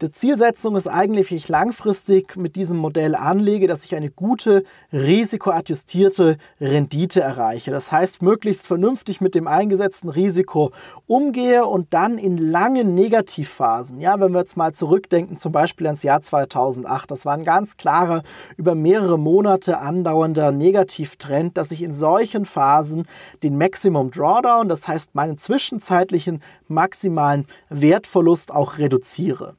Die 0.00 0.10
Zielsetzung 0.10 0.76
ist 0.76 0.88
eigentlich, 0.88 1.30
wie 1.30 1.36
ich 1.36 1.48
langfristig 1.48 2.36
mit 2.36 2.56
diesem 2.56 2.78
Modell 2.78 3.14
anlege, 3.14 3.68
dass 3.68 3.84
ich 3.84 3.94
eine 3.94 4.10
gute, 4.10 4.64
risikoadjustierte 4.92 6.38
Rendite 6.60 7.20
erreiche. 7.20 7.70
Das 7.70 7.92
heißt, 7.92 8.22
möglichst 8.22 8.66
vernünftig 8.66 9.20
mit 9.20 9.34
dem 9.34 9.46
eingesetzten 9.46 10.08
Risiko 10.08 10.72
umgehe 11.06 11.64
und 11.66 11.94
dann 11.94 12.18
in 12.18 12.36
langen 12.38 12.94
Negativphasen, 12.94 14.00
ja, 14.00 14.18
wenn 14.20 14.32
wir 14.32 14.40
jetzt 14.40 14.56
mal 14.56 14.72
zurückdenken, 14.72 15.36
zum 15.36 15.52
Beispiel 15.52 15.86
ans 15.86 16.02
Jahr 16.02 16.22
2008, 16.22 17.10
das 17.10 17.24
war 17.24 17.34
ein 17.34 17.44
ganz 17.44 17.76
klarer, 17.76 18.22
über 18.56 18.74
mehrere 18.74 19.18
Monate 19.18 19.78
andauernder 19.78 20.52
Negativtrend, 20.52 21.56
dass 21.56 21.70
ich 21.70 21.82
in 21.82 21.92
solchen 21.92 22.44
Phasen 22.44 23.06
den 23.42 23.56
Maximum 23.58 24.10
Drawdown, 24.10 24.68
das 24.68 24.88
heißt 24.88 25.14
meinen 25.14 25.38
zwischenzeitlichen 25.38 26.42
maximalen 26.68 27.46
Wertverlust 27.68 28.52
auch 28.52 28.78
reduziere. 28.78 29.56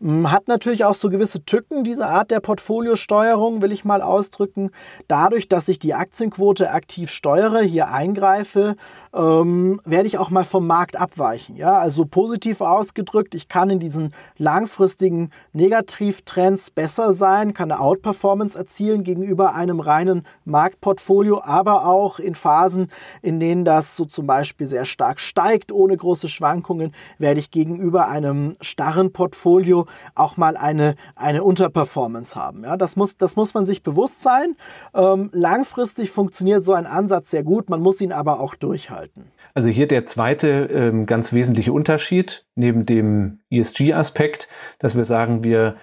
hat 0.00 0.46
natürlich 0.46 0.84
auch 0.84 0.94
so 0.94 1.10
gewisse 1.10 1.44
Tücken, 1.44 1.82
diese 1.82 2.06
Art 2.06 2.30
der 2.30 2.38
Portfoliosteuerung, 2.38 3.62
will 3.62 3.72
ich 3.72 3.84
mal 3.84 4.00
ausdrücken. 4.00 4.70
Dadurch, 5.08 5.48
dass 5.48 5.68
ich 5.68 5.80
die 5.80 5.94
Aktienquote 5.94 6.70
aktiv 6.70 7.10
steuere, 7.10 7.62
hier 7.62 7.88
eingreife, 7.88 8.76
ähm, 9.12 9.80
werde 9.84 10.06
ich 10.06 10.18
auch 10.18 10.30
mal 10.30 10.44
vom 10.44 10.66
Markt 10.66 10.96
abweichen. 10.96 11.56
Ja, 11.56 11.78
also 11.78 12.04
positiv 12.04 12.60
ausgedrückt, 12.60 13.34
ich 13.34 13.48
kann 13.48 13.70
in 13.70 13.80
diesen 13.80 14.14
langfristigen 14.36 15.30
Negativtrends 15.52 16.70
besser 16.70 17.12
sein, 17.12 17.52
kann 17.52 17.72
eine 17.72 17.80
Outperformance 17.80 18.56
erzielen 18.56 19.02
gegenüber 19.02 19.54
einem 19.54 19.80
reinen 19.80 20.26
Marktportfolio, 20.44 21.42
aber 21.42 21.86
auch 21.86 22.20
in 22.20 22.36
Phasen, 22.36 22.90
in 23.20 23.40
denen 23.40 23.64
das 23.64 23.96
so 23.96 24.04
zum 24.04 24.26
Beispiel 24.26 24.68
sehr 24.68 24.84
stark 24.84 25.18
steigt, 25.18 25.72
ohne 25.72 25.96
große 25.96 26.28
Schwankungen, 26.28 26.94
werde 27.18 27.40
ich 27.40 27.50
gegenüber 27.50 28.06
einem 28.06 28.56
starren 28.60 29.12
Portfolio 29.12 29.87
auch 30.14 30.36
mal 30.36 30.56
eine, 30.56 30.94
eine 31.16 31.42
Unterperformance 31.42 32.36
haben. 32.36 32.64
Ja, 32.64 32.76
das, 32.76 32.96
muss, 32.96 33.16
das 33.16 33.36
muss 33.36 33.54
man 33.54 33.64
sich 33.64 33.82
bewusst 33.82 34.22
sein. 34.22 34.56
Ähm, 34.94 35.30
langfristig 35.32 36.10
funktioniert 36.10 36.64
so 36.64 36.74
ein 36.74 36.86
Ansatz 36.86 37.30
sehr 37.30 37.42
gut, 37.42 37.70
man 37.70 37.80
muss 37.80 38.00
ihn 38.00 38.12
aber 38.12 38.40
auch 38.40 38.54
durchhalten. 38.54 39.24
Also 39.54 39.70
hier 39.70 39.88
der 39.88 40.06
zweite 40.06 40.48
ähm, 40.48 41.06
ganz 41.06 41.32
wesentliche 41.32 41.72
Unterschied 41.72 42.46
neben 42.54 42.86
dem 42.86 43.40
ESG-Aspekt, 43.50 44.48
dass 44.78 44.96
wir 44.96 45.04
sagen, 45.04 45.42
wir 45.42 45.76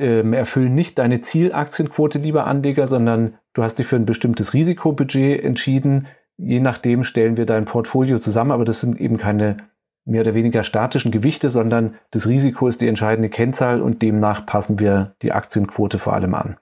ähm, 0.00 0.32
erfüllen 0.32 0.74
nicht 0.74 0.98
deine 0.98 1.20
Zielaktienquote, 1.20 2.18
lieber 2.18 2.46
Anleger, 2.46 2.88
sondern 2.88 3.34
du 3.52 3.62
hast 3.62 3.78
dich 3.78 3.86
für 3.86 3.96
ein 3.96 4.06
bestimmtes 4.06 4.54
Risikobudget 4.54 5.44
entschieden. 5.44 6.08
Je 6.38 6.60
nachdem 6.60 7.04
stellen 7.04 7.36
wir 7.36 7.44
dein 7.44 7.66
Portfolio 7.66 8.18
zusammen, 8.18 8.50
aber 8.50 8.64
das 8.64 8.80
sind 8.80 8.98
eben 8.98 9.18
keine 9.18 9.58
mehr 10.04 10.22
oder 10.22 10.34
weniger 10.34 10.62
statischen 10.62 11.10
Gewichte, 11.10 11.48
sondern 11.48 11.94
das 12.10 12.26
Risiko 12.26 12.68
ist 12.68 12.80
die 12.80 12.88
entscheidende 12.88 13.28
Kennzahl 13.28 13.80
und 13.82 14.02
demnach 14.02 14.46
passen 14.46 14.78
wir 14.78 15.14
die 15.22 15.32
Aktienquote 15.32 15.98
vor 15.98 16.14
allem 16.14 16.34
an. 16.34 16.56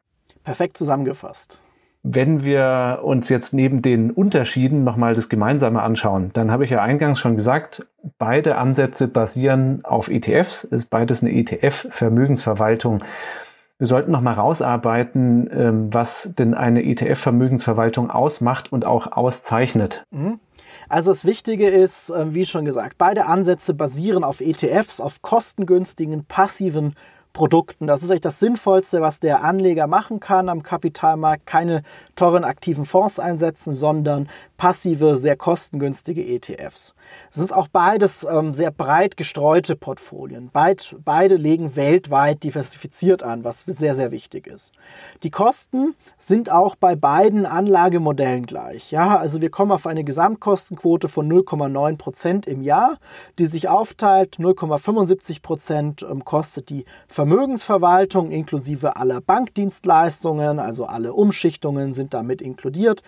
Perfekt 0.45 0.77
zusammengefasst. 0.77 1.61
Wenn 2.03 2.45
wir 2.45 3.01
uns 3.03 3.29
jetzt 3.29 3.53
neben 3.53 3.83
den 3.83 4.11
Unterschieden 4.11 4.85
nochmal 4.85 5.15
das 5.15 5.29
Gemeinsame 5.29 5.83
anschauen, 5.83 6.31
dann 6.33 6.51
habe 6.51 6.65
ich 6.65 6.71
ja 6.71 6.81
eingangs 6.81 7.19
schon 7.19 7.35
gesagt, 7.35 7.87
beide 8.19 8.57
Ansätze 8.57 9.09
basieren 9.09 9.85
auf 9.85 10.09
ETFs, 10.09 10.65
ist 10.65 10.91
beides 10.91 11.23
eine 11.23 11.33
ETF-Vermögensverwaltung. 11.33 13.03
Wir 13.79 13.87
sollten 13.87 14.11
nochmal 14.11 14.35
rausarbeiten, 14.35 15.51
ähm, 15.53 15.95
was 15.95 16.35
denn 16.39 16.55
eine 16.55 16.85
ETF-Vermögensverwaltung 16.85 18.11
ausmacht 18.11 18.73
und 18.73 18.85
auch 18.85 19.13
auszeichnet. 19.13 20.05
Mhm. 20.11 20.41
Also 20.89 21.11
das 21.11 21.25
Wichtige 21.25 21.69
ist, 21.69 22.11
ähm, 22.11 22.35
wie 22.35 22.47
schon 22.47 22.65
gesagt, 22.65 22.97
beide 22.97 23.27
Ansätze 23.27 23.75
basieren 23.75 24.25
auf 24.25 24.41
ETFs, 24.41 25.01
auf 25.01 25.21
kostengünstigen, 25.21 26.25
passiven 26.25 26.95
Produkten. 27.35 27.87
Das 27.87 28.03
ist 28.03 28.11
eigentlich 28.11 28.23
das 28.23 28.41
Sinnvollste, 28.41 29.01
was 29.03 29.21
der 29.21 29.45
Anleger 29.45 29.87
machen 29.87 30.19
kann 30.19 30.49
am 30.49 30.63
Kapitalmarkt. 30.63 31.47
Keine 31.47 31.83
teuren 32.17 32.43
aktiven 32.43 32.87
Fonds 32.87 33.21
einsetzen, 33.21 33.75
sondern 33.75 34.29
passive, 34.57 35.17
sehr 35.17 35.37
kostengünstige 35.37 36.25
ETFs. 36.25 36.95
Es 37.31 37.39
ist 37.39 37.53
auch 37.53 37.69
beides 37.69 38.27
ähm, 38.29 38.55
sehr 38.55 38.71
breit 38.71 39.17
gestreute 39.17 39.77
Portfolien. 39.77 40.51
Beid, 40.53 40.97
beide 41.05 41.37
legen 41.37 41.77
weltweit 41.77 42.43
diversifiziert 42.43 43.23
an, 43.23 43.45
was 43.45 43.63
sehr, 43.63 43.95
sehr 43.95 44.11
wichtig 44.11 44.47
ist. 44.47 44.73
Die 45.23 45.31
Kosten 45.31 45.95
sind 46.17 46.51
auch 46.51 46.75
bei 46.75 46.97
beiden 46.97 47.45
Anlagemodellen 47.45 48.47
gleich. 48.47 48.91
Ja, 48.91 49.17
also 49.19 49.41
wir 49.41 49.51
kommen 49.51 49.73
auf 49.73 49.87
eine 49.87 50.05
Gesamtkostenquote 50.05 51.09
von 51.09 51.31
0,9 51.31 51.97
Prozent 51.97 52.47
im 52.47 52.63
Jahr, 52.63 52.99
die 53.39 53.47
sich 53.47 53.69
aufteilt. 53.69 54.37
0,75 54.39 55.43
Prozent 55.43 56.07
ähm, 56.09 56.25
kostet 56.25 56.71
die 56.71 56.85
Vermögensverwaltung 57.09 58.31
inklusive 58.31 58.97
aller 58.97 59.21
Bankdienstleistungen, 59.21 60.59
also 60.59 60.87
alle 60.87 61.13
Umschichtungen 61.13 61.93
sind 61.93 62.15
damit 62.15 62.41
inkludiert 62.41 63.03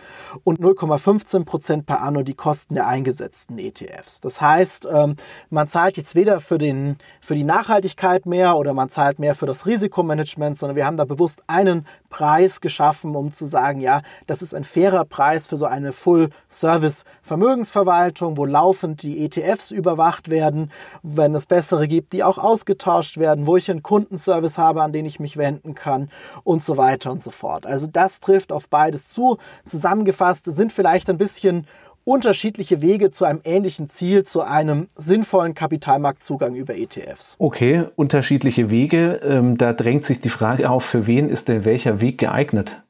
und 0.45 0.61
0,15 0.61 1.45
Prozent 1.45 1.87
per 1.87 2.03
anno 2.03 2.23
die 2.23 2.35
Kosten 2.35 2.75
der 2.75 2.87
eingesetzten 2.87 3.59
ETFs. 3.59 3.90
ETFs. 3.91 4.21
Das 4.21 4.41
heißt, 4.41 4.89
ähm, 4.91 5.17
man 5.51 5.69
zahlt 5.69 5.97
jetzt 5.97 6.15
weder 6.15 6.41
für, 6.41 6.57
den, 6.59 6.99
für 7.21 7.35
die 7.35 7.43
Nachhaltigkeit 7.45 8.27
mehr 8.27 8.57
oder 8.57 8.75
man 8.75 8.91
zahlt 8.91 9.19
mehr 9.19 9.35
für 9.35 9.47
das 9.47 9.67
Risikomanagement, 9.67 10.59
sondern 10.59 10.77
wir 10.77 10.87
haben 10.87 10.97
da 10.97 11.05
bewusst 11.05 11.43
einen 11.47 11.87
Preis 12.09 12.61
geschaffen, 12.61 13.17
um 13.17 13.33
zu 13.33 13.47
sagen, 13.47 13.81
ja, 13.81 14.03
das 14.27 14.43
ist 14.43 14.55
ein 14.55 14.65
fairer 14.65 15.05
Preis 15.05 15.47
für 15.47 15.57
so 15.57 15.67
eine 15.67 15.93
Full-Service-Vermögensverwaltung, 15.93 18.37
wo 18.37 18.45
laufend 18.45 19.03
die 19.03 19.25
ETFs 19.25 19.71
überwacht 19.71 20.29
werden, 20.29 20.73
wenn 21.03 21.35
es 21.35 21.47
bessere 21.47 21.89
gibt, 21.89 22.13
die 22.13 22.23
auch 22.25 22.37
ausgetauscht 22.39 23.19
werden, 23.19 23.47
wo 23.47 23.57
ich 23.57 23.71
einen 23.71 23.83
Kundenservice 23.83 24.59
habe, 24.59 24.83
an 24.83 24.93
den 24.93 25.07
ich 25.07 25.21
mich 25.21 25.37
wenden 25.37 25.75
kann 25.75 26.11
und 26.45 26.65
so 26.65 26.77
weiter 26.77 27.11
und 27.11 27.23
so 27.23 27.31
fort. 27.31 27.67
Also 27.67 27.87
das 27.87 28.21
trifft 28.21 28.53
auf 28.53 28.69
beides 28.69 29.09
zu. 29.09 29.39
Zusammengefasst 29.67 30.47
sind 30.47 30.73
vielleicht 30.73 31.11
ein 31.11 31.19
bisschen 31.19 31.67
unterschiedliche 32.05 32.83
Wege 32.83 33.11
zu 33.11 33.25
einem 33.25 33.41
ähnlichen 33.45 33.89
Ziel, 33.89 34.25
zu 34.25 34.43
einem 34.43 34.89
sinnvollen 34.97 35.55
Kapitalmarktzugang 35.55 36.55
über 36.55 36.77
ETFs. 36.77 37.37
Okay, 37.39 37.85
unterschiedliche 37.97 38.71
Wege. 38.71 39.21
Ähm, 39.23 39.57
da 39.57 39.73
drängt 39.73 40.05
sich 40.05 40.21
die 40.21 40.29
Frage 40.29 40.71
auf, 40.71 40.85
für 40.85 41.07
wen 41.07 41.29
ist 41.29 41.49
denn 41.49 41.65
welcher 41.65 42.01
Weg 42.01 42.19
geeignet? 42.19 42.83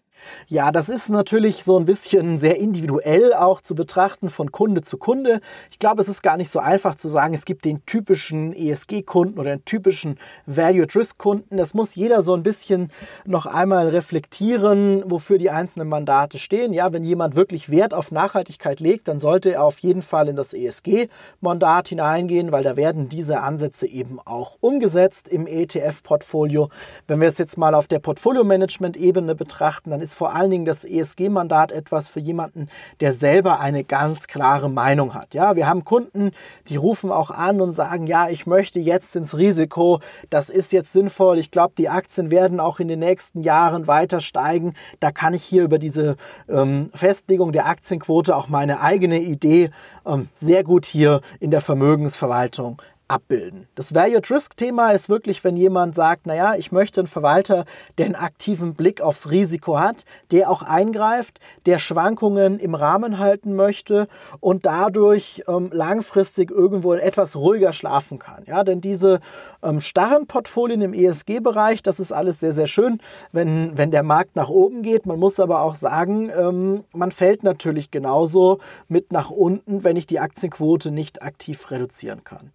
Ja, 0.48 0.72
das 0.72 0.88
ist 0.88 1.09
natürlich 1.09 1.64
so 1.64 1.78
ein 1.78 1.85
bisschen 1.85 2.38
sehr 2.38 2.59
individuell 2.59 3.33
auch 3.35 3.61
zu 3.61 3.74
betrachten 3.74 4.28
von 4.28 4.52
Kunde 4.52 4.83
zu 4.83 4.98
Kunde. 4.98 5.40
Ich 5.70 5.78
glaube, 5.78 6.02
es 6.02 6.09
ist 6.09 6.22
gar 6.22 6.37
nicht 6.37 6.50
so 6.50 6.59
einfach 6.59 6.94
zu 6.94 7.09
sagen, 7.09 7.35
es 7.35 7.44
gibt 7.44 7.64
den 7.64 7.85
typischen 7.87 8.52
ESG-Kunden 8.52 9.38
oder 9.38 9.56
den 9.56 9.64
typischen 9.64 10.18
Value-at-Risk-Kunden. 10.46 11.56
Das 11.56 11.74
muss 11.74 11.94
jeder 11.94 12.22
so 12.22 12.35
ein 12.35 12.42
bisschen 12.42 12.90
noch 13.24 13.46
einmal 13.46 13.88
reflektieren, 13.88 15.02
wofür 15.06 15.38
die 15.38 15.50
einzelnen 15.50 15.88
Mandate 15.88 16.38
stehen. 16.38 16.72
Ja, 16.72 16.92
wenn 16.92 17.04
jemand 17.04 17.37
wirklich 17.37 17.70
Wert 17.70 17.94
auf 17.94 18.11
Nachhaltigkeit 18.11 18.80
legt, 18.80 19.09
dann 19.09 19.18
sollte 19.18 19.52
er 19.52 19.64
auf 19.64 19.78
jeden 19.78 20.02
Fall 20.02 20.28
in 20.28 20.37
das 20.37 20.52
ESG-Mandat 20.52 21.88
hineingehen, 21.88 22.52
weil 22.52 22.62
da 22.62 22.76
werden 22.76 23.09
diese 23.09 23.40
Ansätze 23.40 23.87
eben 23.87 24.18
auch 24.24 24.56
umgesetzt 24.61 25.28
im 25.28 25.46
ETF-Portfolio. 25.46 26.70
Wenn 27.06 27.20
wir 27.20 27.28
es 27.28 27.38
jetzt 27.38 27.56
mal 27.56 27.74
auf 27.74 27.87
der 27.87 27.98
Portfolio-Management-Ebene 27.98 29.35
betrachten, 29.35 29.90
dann 29.90 30.00
ist 30.00 30.10
ist 30.11 30.16
vor 30.16 30.35
allen 30.35 30.51
Dingen 30.51 30.64
das 30.64 30.85
ESG-Mandat 30.85 31.70
etwas 31.70 32.09
für 32.09 32.18
jemanden, 32.18 32.68
der 33.01 33.12
selber 33.12 33.61
eine 33.61 33.85
ganz 33.85 34.27
klare 34.27 34.68
Meinung 34.68 35.14
hat. 35.14 35.35
Ja, 35.35 35.55
wir 35.55 35.68
haben 35.68 35.85
Kunden, 35.85 36.33
die 36.68 36.77
rufen 36.77 37.12
auch 37.12 37.31
an 37.31 37.61
und 37.61 37.73
sagen, 37.73 38.07
ja, 38.07 38.29
ich 38.29 38.46
möchte 38.46 38.81
jetzt 38.81 39.14
ins 39.14 39.37
Risiko, 39.37 40.01
das 40.29 40.51
ist 40.51 40.73
jetzt 40.73 40.92
sinnvoll, 40.92 41.38
ich 41.38 41.53
glaube, 41.53 41.75
die 41.79 41.88
Aktien 41.88 42.31
werden 42.33 42.59
auch 42.59 42.81
in 42.81 42.88
den 42.88 42.99
nächsten 42.99 43.42
Jahren 43.42 43.87
weiter 43.87 44.20
steigen. 44.20 44.75
Da 44.99 45.12
kann 45.12 45.33
ich 45.33 45.44
hier 45.44 45.62
über 45.62 45.79
diese 45.79 46.16
ähm, 46.49 46.90
Festlegung 46.92 47.53
der 47.53 47.66
Aktienquote 47.66 48.35
auch 48.35 48.49
meine 48.49 48.81
eigene 48.81 49.20
Idee 49.20 49.70
ähm, 50.05 50.29
sehr 50.33 50.64
gut 50.64 50.87
hier 50.87 51.20
in 51.38 51.53
der 51.53 51.61
Vermögensverwaltung 51.61 52.83
abbilden. 53.11 53.66
Das 53.75 53.94
Value-at-Risk-Thema 53.94 54.92
ist 54.92 55.09
wirklich, 55.09 55.42
wenn 55.42 55.57
jemand 55.57 55.94
sagt, 55.94 56.27
naja, 56.27 56.55
ich 56.55 56.70
möchte 56.70 57.01
einen 57.01 57.09
Verwalter, 57.09 57.64
der 57.99 58.07
einen 58.07 58.14
aktiven 58.14 58.75
Blick 58.75 59.01
aufs 59.01 59.31
Risiko 59.31 59.79
hat, 59.79 60.05
der 60.31 60.49
auch 60.49 60.62
eingreift, 60.62 61.40
der 61.66 61.79
Schwankungen 61.79 62.61
im 62.61 62.75
Rahmen 62.75 63.18
halten 63.18 63.57
möchte 63.57 64.07
und 64.38 64.64
dadurch 64.64 65.42
ähm, 65.49 65.70
langfristig 65.73 66.51
irgendwo 66.51 66.94
etwas 66.94 67.35
ruhiger 67.35 67.73
schlafen 67.73 68.18
kann. 68.18 68.44
Ja, 68.46 68.62
denn 68.62 68.81
diese 68.81 69.20
ähm, 69.62 69.81
starren 69.81 70.27
Portfolien 70.27 70.83
im 70.83 70.94
ESG-Bereich, 70.94 71.83
das 71.83 72.01
ist 72.01 72.12
alles 72.12 72.40
sehr, 72.40 72.53
sehr 72.53 72.66
schön, 72.66 73.01
wenn, 73.33 73.77
wenn 73.77 73.90
der 73.90 74.03
Markt 74.03 74.37
nach 74.37 74.49
oben 74.49 74.83
geht. 74.83 75.07
Man 75.07 75.18
muss 75.18 75.40
aber 75.40 75.62
auch 75.62 75.75
sagen, 75.75 76.31
ähm, 76.37 76.85
man 76.92 77.12
fällt 77.12 77.42
natürlich 77.42 77.90
genauso 77.90 78.59
mit 78.88 79.12
nach 79.12 79.31
unten, 79.31 79.85
wenn 79.85 79.96
ich 79.96 80.07
die 80.07 80.20
Aktienquote 80.20 80.90
nicht 80.90 81.23
aktiv 81.23 81.70
reduzieren 81.70 82.25
kann. 82.25 82.51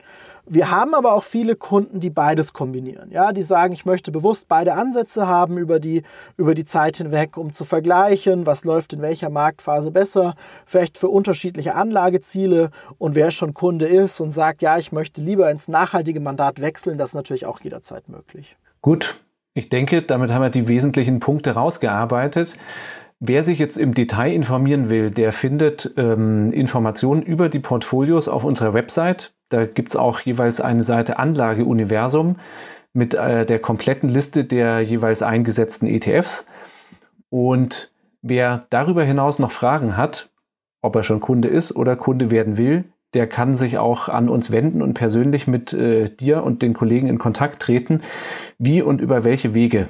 Wir 0.48 0.70
haben 0.70 0.94
aber 0.94 1.13
auch 1.13 1.24
viele 1.24 1.56
Kunden, 1.56 2.00
die 2.00 2.12
beides 2.12 2.54
kombinieren. 2.54 3.10
Ja, 3.10 3.32
die 3.32 3.41
sagen, 3.41 3.74
ich 3.74 3.84
möchte 3.84 4.12
bewusst 4.12 4.48
beide 4.48 4.74
Ansätze 4.74 5.26
haben 5.26 5.58
über 5.58 5.80
die, 5.80 6.04
über 6.38 6.54
die 6.54 6.65
Zeit 6.65 6.98
hinweg, 6.98 7.36
um 7.36 7.52
zu 7.52 7.65
vergleichen, 7.65 8.46
was 8.46 8.63
läuft 8.63 8.94
in 8.94 9.02
welcher 9.02 9.32
Marktphase 9.32 9.89
besser, 9.89 10.36
vielleicht 10.68 11.00
für 11.00 11.08
unterschiedliche 11.08 11.74
Anlageziele. 11.74 12.70
Und 13.00 13.15
wer 13.15 13.32
schon 13.32 13.56
Kunde 13.56 13.88
ist 13.88 14.20
und 14.20 14.30
sagt, 14.30 14.62
ja, 14.62 14.78
ich 14.78 14.91
möchte 14.91 15.20
lieber 15.20 15.50
ins 15.50 15.68
nachhaltige 15.68 16.20
Mandat 16.20 16.62
wechseln, 16.62 16.94
das 16.97 17.10
ist 17.10 17.15
natürlich 17.15 17.45
auch 17.45 17.60
jederzeit 17.62 18.10
möglich. 18.10 18.58
Gut, 18.81 19.15
ich 19.53 19.69
denke, 19.69 20.01
damit 20.01 20.31
haben 20.31 20.41
wir 20.41 20.49
die 20.49 20.67
wesentlichen 20.67 21.19
Punkte 21.19 21.51
rausgearbeitet. 21.51 22.58
Wer 23.19 23.43
sich 23.43 23.60
jetzt 23.60 23.77
im 23.77 23.93
Detail 23.93 24.34
informieren 24.34 24.89
will, 24.89 25.10
der 25.10 25.31
findet 25.31 25.93
ähm, 25.97 26.51
Informationen 26.51 27.21
über 27.23 27.47
die 27.47 27.60
Portfolios 27.60 28.27
auf 28.27 28.43
unserer 28.43 28.73
Website. 28.73 29.34
Da 29.49 29.65
gibt's 29.65 29.95
auch 29.95 30.19
jeweils 30.19 30.60
eine 30.60 30.84
Seite 30.84 31.17
Anlageuniversum 31.17 32.38
mit 32.91 33.13
äh, 33.13 33.45
der 33.45 33.60
kompletten 33.60 34.10
Liste 34.10 34.43
der 34.43 34.81
jeweils 34.81 35.21
eingesetzten 35.21 35.88
ETFs. 35.88 36.47
Und 37.29 37.93
wer 38.21 38.65
darüber 38.69 39.03
hinaus 39.03 39.39
noch 39.39 39.51
Fragen 39.51 39.95
hat, 39.95 40.29
ob 40.81 40.95
er 40.95 41.03
schon 41.03 41.19
Kunde 41.19 41.47
ist 41.47 41.75
oder 41.75 41.95
Kunde 41.95 42.31
werden 42.31 42.58
will, 42.58 42.86
der 43.13 43.28
kann 43.28 43.54
sich 43.54 43.78
auch 43.78 44.10
an 44.10 44.30
uns 44.30 44.52
wenden 44.52 44.82
und 44.82 44.94
persönlich 44.94 45.48
mit 45.48 45.74
äh, 45.74 46.10
dir 46.10 46.44
und 46.44 46.62
den 46.62 46.74
Kollegen 46.74 47.08
in 47.08 47.18
Kontakt 47.18 47.62
treten. 47.62 48.02
Wie 48.58 48.82
und 48.82 49.02
über 49.02 49.24
welche 49.24 49.54
Wege 49.54 49.89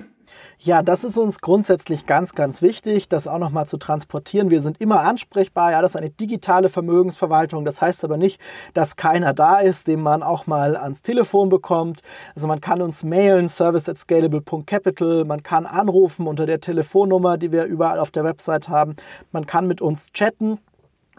ja, 0.59 0.81
das 0.81 1.03
ist 1.03 1.17
uns 1.17 1.41
grundsätzlich 1.41 2.05
ganz, 2.05 2.33
ganz 2.33 2.61
wichtig, 2.61 3.09
das 3.09 3.27
auch 3.27 3.39
nochmal 3.39 3.67
zu 3.67 3.77
transportieren. 3.77 4.51
Wir 4.51 4.61
sind 4.61 4.79
immer 4.79 5.01
ansprechbar. 5.01 5.71
Ja, 5.71 5.81
das 5.81 5.91
ist 5.91 5.95
eine 5.97 6.09
digitale 6.09 6.69
Vermögensverwaltung. 6.69 7.65
Das 7.65 7.81
heißt 7.81 8.03
aber 8.05 8.17
nicht, 8.17 8.39
dass 8.73 8.95
keiner 8.95 9.33
da 9.33 9.59
ist, 9.59 9.87
den 9.87 10.01
man 10.01 10.23
auch 10.23 10.47
mal 10.47 10.77
ans 10.77 11.01
Telefon 11.01 11.49
bekommt. 11.49 12.01
Also 12.35 12.47
man 12.47 12.61
kann 12.61 12.81
uns 12.81 13.03
mailen, 13.03 13.49
service 13.49 13.89
at 13.89 13.97
scalable.capital. 13.97 15.25
Man 15.25 15.43
kann 15.43 15.65
anrufen 15.65 16.25
unter 16.25 16.45
der 16.45 16.61
Telefonnummer, 16.61 17.37
die 17.37 17.51
wir 17.51 17.65
überall 17.65 17.99
auf 17.99 18.11
der 18.11 18.23
Website 18.23 18.69
haben. 18.69 18.95
Man 19.31 19.45
kann 19.45 19.67
mit 19.67 19.81
uns 19.81 20.11
chatten 20.13 20.59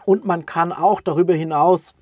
und 0.07 0.25
man 0.25 0.45
kann 0.45 0.71
auch 0.71 1.01
darüber 1.01 1.33
hinaus 1.33 1.93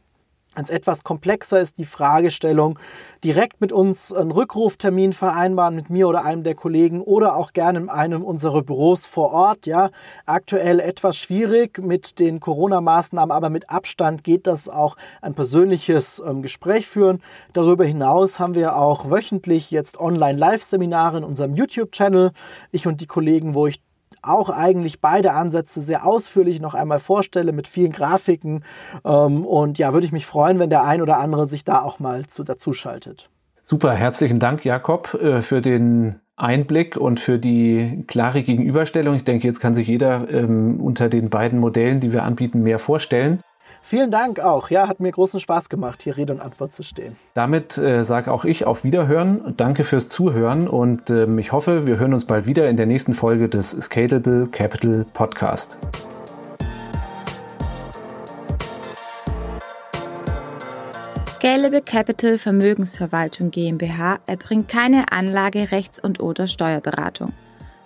als 0.54 0.70
etwas 0.70 1.04
komplexer 1.04 1.60
ist 1.60 1.78
die 1.80 1.86
Fragestellung, 1.86 2.80
direkt 3.26 3.60
mit 3.60 3.74
uns 3.74 4.14
einen 4.14 4.32
Rückruftermin 4.32 5.12
vereinbaren, 5.12 5.76
mit 5.76 5.90
mir 5.90 6.08
oder 6.08 6.24
einem 6.24 6.44
der 6.44 6.56
Kollegen 6.56 7.02
oder 7.02 7.36
auch 7.36 7.52
gerne 7.52 7.80
in 7.80 7.90
einem 7.90 8.24
unserer 8.24 8.62
Büros 8.62 9.06
vor 9.06 9.34
Ort. 9.34 9.66
Ja, 9.66 9.92
aktuell 10.26 10.80
etwas 10.80 11.18
schwierig 11.18 11.80
mit 11.80 12.20
den 12.20 12.40
Corona-Maßnahmen, 12.40 13.36
aber 13.36 13.50
mit 13.50 13.70
Abstand 13.70 14.24
geht 14.24 14.48
das 14.48 14.70
auch 14.70 14.96
ein 15.22 15.36
persönliches 15.36 16.24
ähm, 16.26 16.42
Gespräch 16.42 16.88
führen. 16.88 17.22
Darüber 17.52 17.84
hinaus 17.84 18.40
haben 18.40 18.56
wir 18.56 18.78
auch 18.78 19.10
wöchentlich 19.10 19.72
jetzt 19.72 20.00
Online-Live-Seminare 20.00 21.18
in 21.18 21.24
unserem 21.26 21.56
YouTube-Channel. 21.56 22.32
Ich 22.72 22.88
und 22.88 23.02
die 23.02 23.08
Kollegen, 23.08 23.56
wo 23.56 23.68
ich 23.68 23.82
auch 24.28 24.50
eigentlich 24.50 25.02
beide 25.02 25.34
Ansätze 25.34 25.82
sehr 25.82 26.06
ausführlich 26.06 26.60
noch 26.60 26.74
einmal 26.74 27.00
vorstelle 27.00 27.52
mit 27.52 27.68
vielen 27.68 27.92
Grafiken. 27.92 28.64
Ähm, 29.04 29.46
und 29.46 29.78
ja, 29.78 29.94
würde 29.94 30.06
ich 30.06 30.12
mich 30.12 30.26
freuen, 30.26 30.60
wenn 30.60 30.70
der 30.70 30.84
ein 30.84 31.02
oder 31.02 31.20
andere 31.20 31.48
sich 31.48 31.64
da 31.64 31.82
auch 31.82 32.00
mal 32.00 32.26
zu, 32.28 32.44
dazu 32.44 32.74
schaltet. 32.74 33.30
Super, 33.64 33.94
herzlichen 33.94 34.40
Dank, 34.40 34.64
Jakob, 34.64 35.16
äh, 35.16 35.42
für 35.42 35.62
den 35.62 36.20
Einblick 36.36 36.98
und 36.98 37.20
für 37.20 37.40
die 37.40 38.04
klare 38.08 38.44
Gegenüberstellung. 38.44 39.16
Ich 39.16 39.24
denke, 39.24 39.48
jetzt 39.48 39.60
kann 39.60 39.74
sich 39.74 39.88
jeder 39.88 40.30
ähm, 40.30 40.80
unter 40.82 41.10
den 41.10 41.30
beiden 41.30 41.60
Modellen, 41.60 42.02
die 42.02 42.12
wir 42.12 42.24
anbieten, 42.24 42.62
mehr 42.62 42.80
vorstellen. 42.80 43.40
Vielen 43.88 44.10
Dank 44.10 44.40
auch. 44.40 44.72
Ja, 44.72 44.88
hat 44.88 45.00
mir 45.00 45.12
großen 45.12 45.40
Spaß 45.40 45.70
gemacht, 45.70 46.02
hier 46.02 46.18
Rede 46.18 46.34
und 46.34 46.42
Antwort 46.42 46.74
zu 46.74 46.82
stehen. 46.82 47.16
Damit 47.36 47.78
äh, 47.78 48.04
sage 48.04 48.32
auch 48.32 48.44
ich 48.44 48.66
auf 48.66 48.84
Wiederhören. 48.84 49.54
Danke 49.58 49.84
fürs 49.84 50.10
Zuhören 50.10 50.68
und 50.68 51.12
ähm, 51.12 51.38
ich 51.38 51.52
hoffe, 51.52 51.86
wir 51.86 52.00
hören 52.00 52.16
uns 52.16 52.26
bald 52.26 52.48
wieder 52.48 52.68
in 52.68 52.78
der 52.78 52.88
nächsten 52.88 53.14
Folge 53.14 53.48
des 53.48 53.70
Scalable 53.70 54.48
Capital 54.48 55.06
Podcast. 55.14 55.78
Scalable 61.30 61.84
Capital 61.84 62.40
Vermögensverwaltung 62.40 63.52
GmbH 63.52 64.18
erbringt 64.26 64.68
keine 64.68 65.12
Anlage, 65.12 65.72
Rechts- 65.72 66.00
und 66.00 66.20
oder 66.20 66.48
Steuerberatung. 66.48 67.34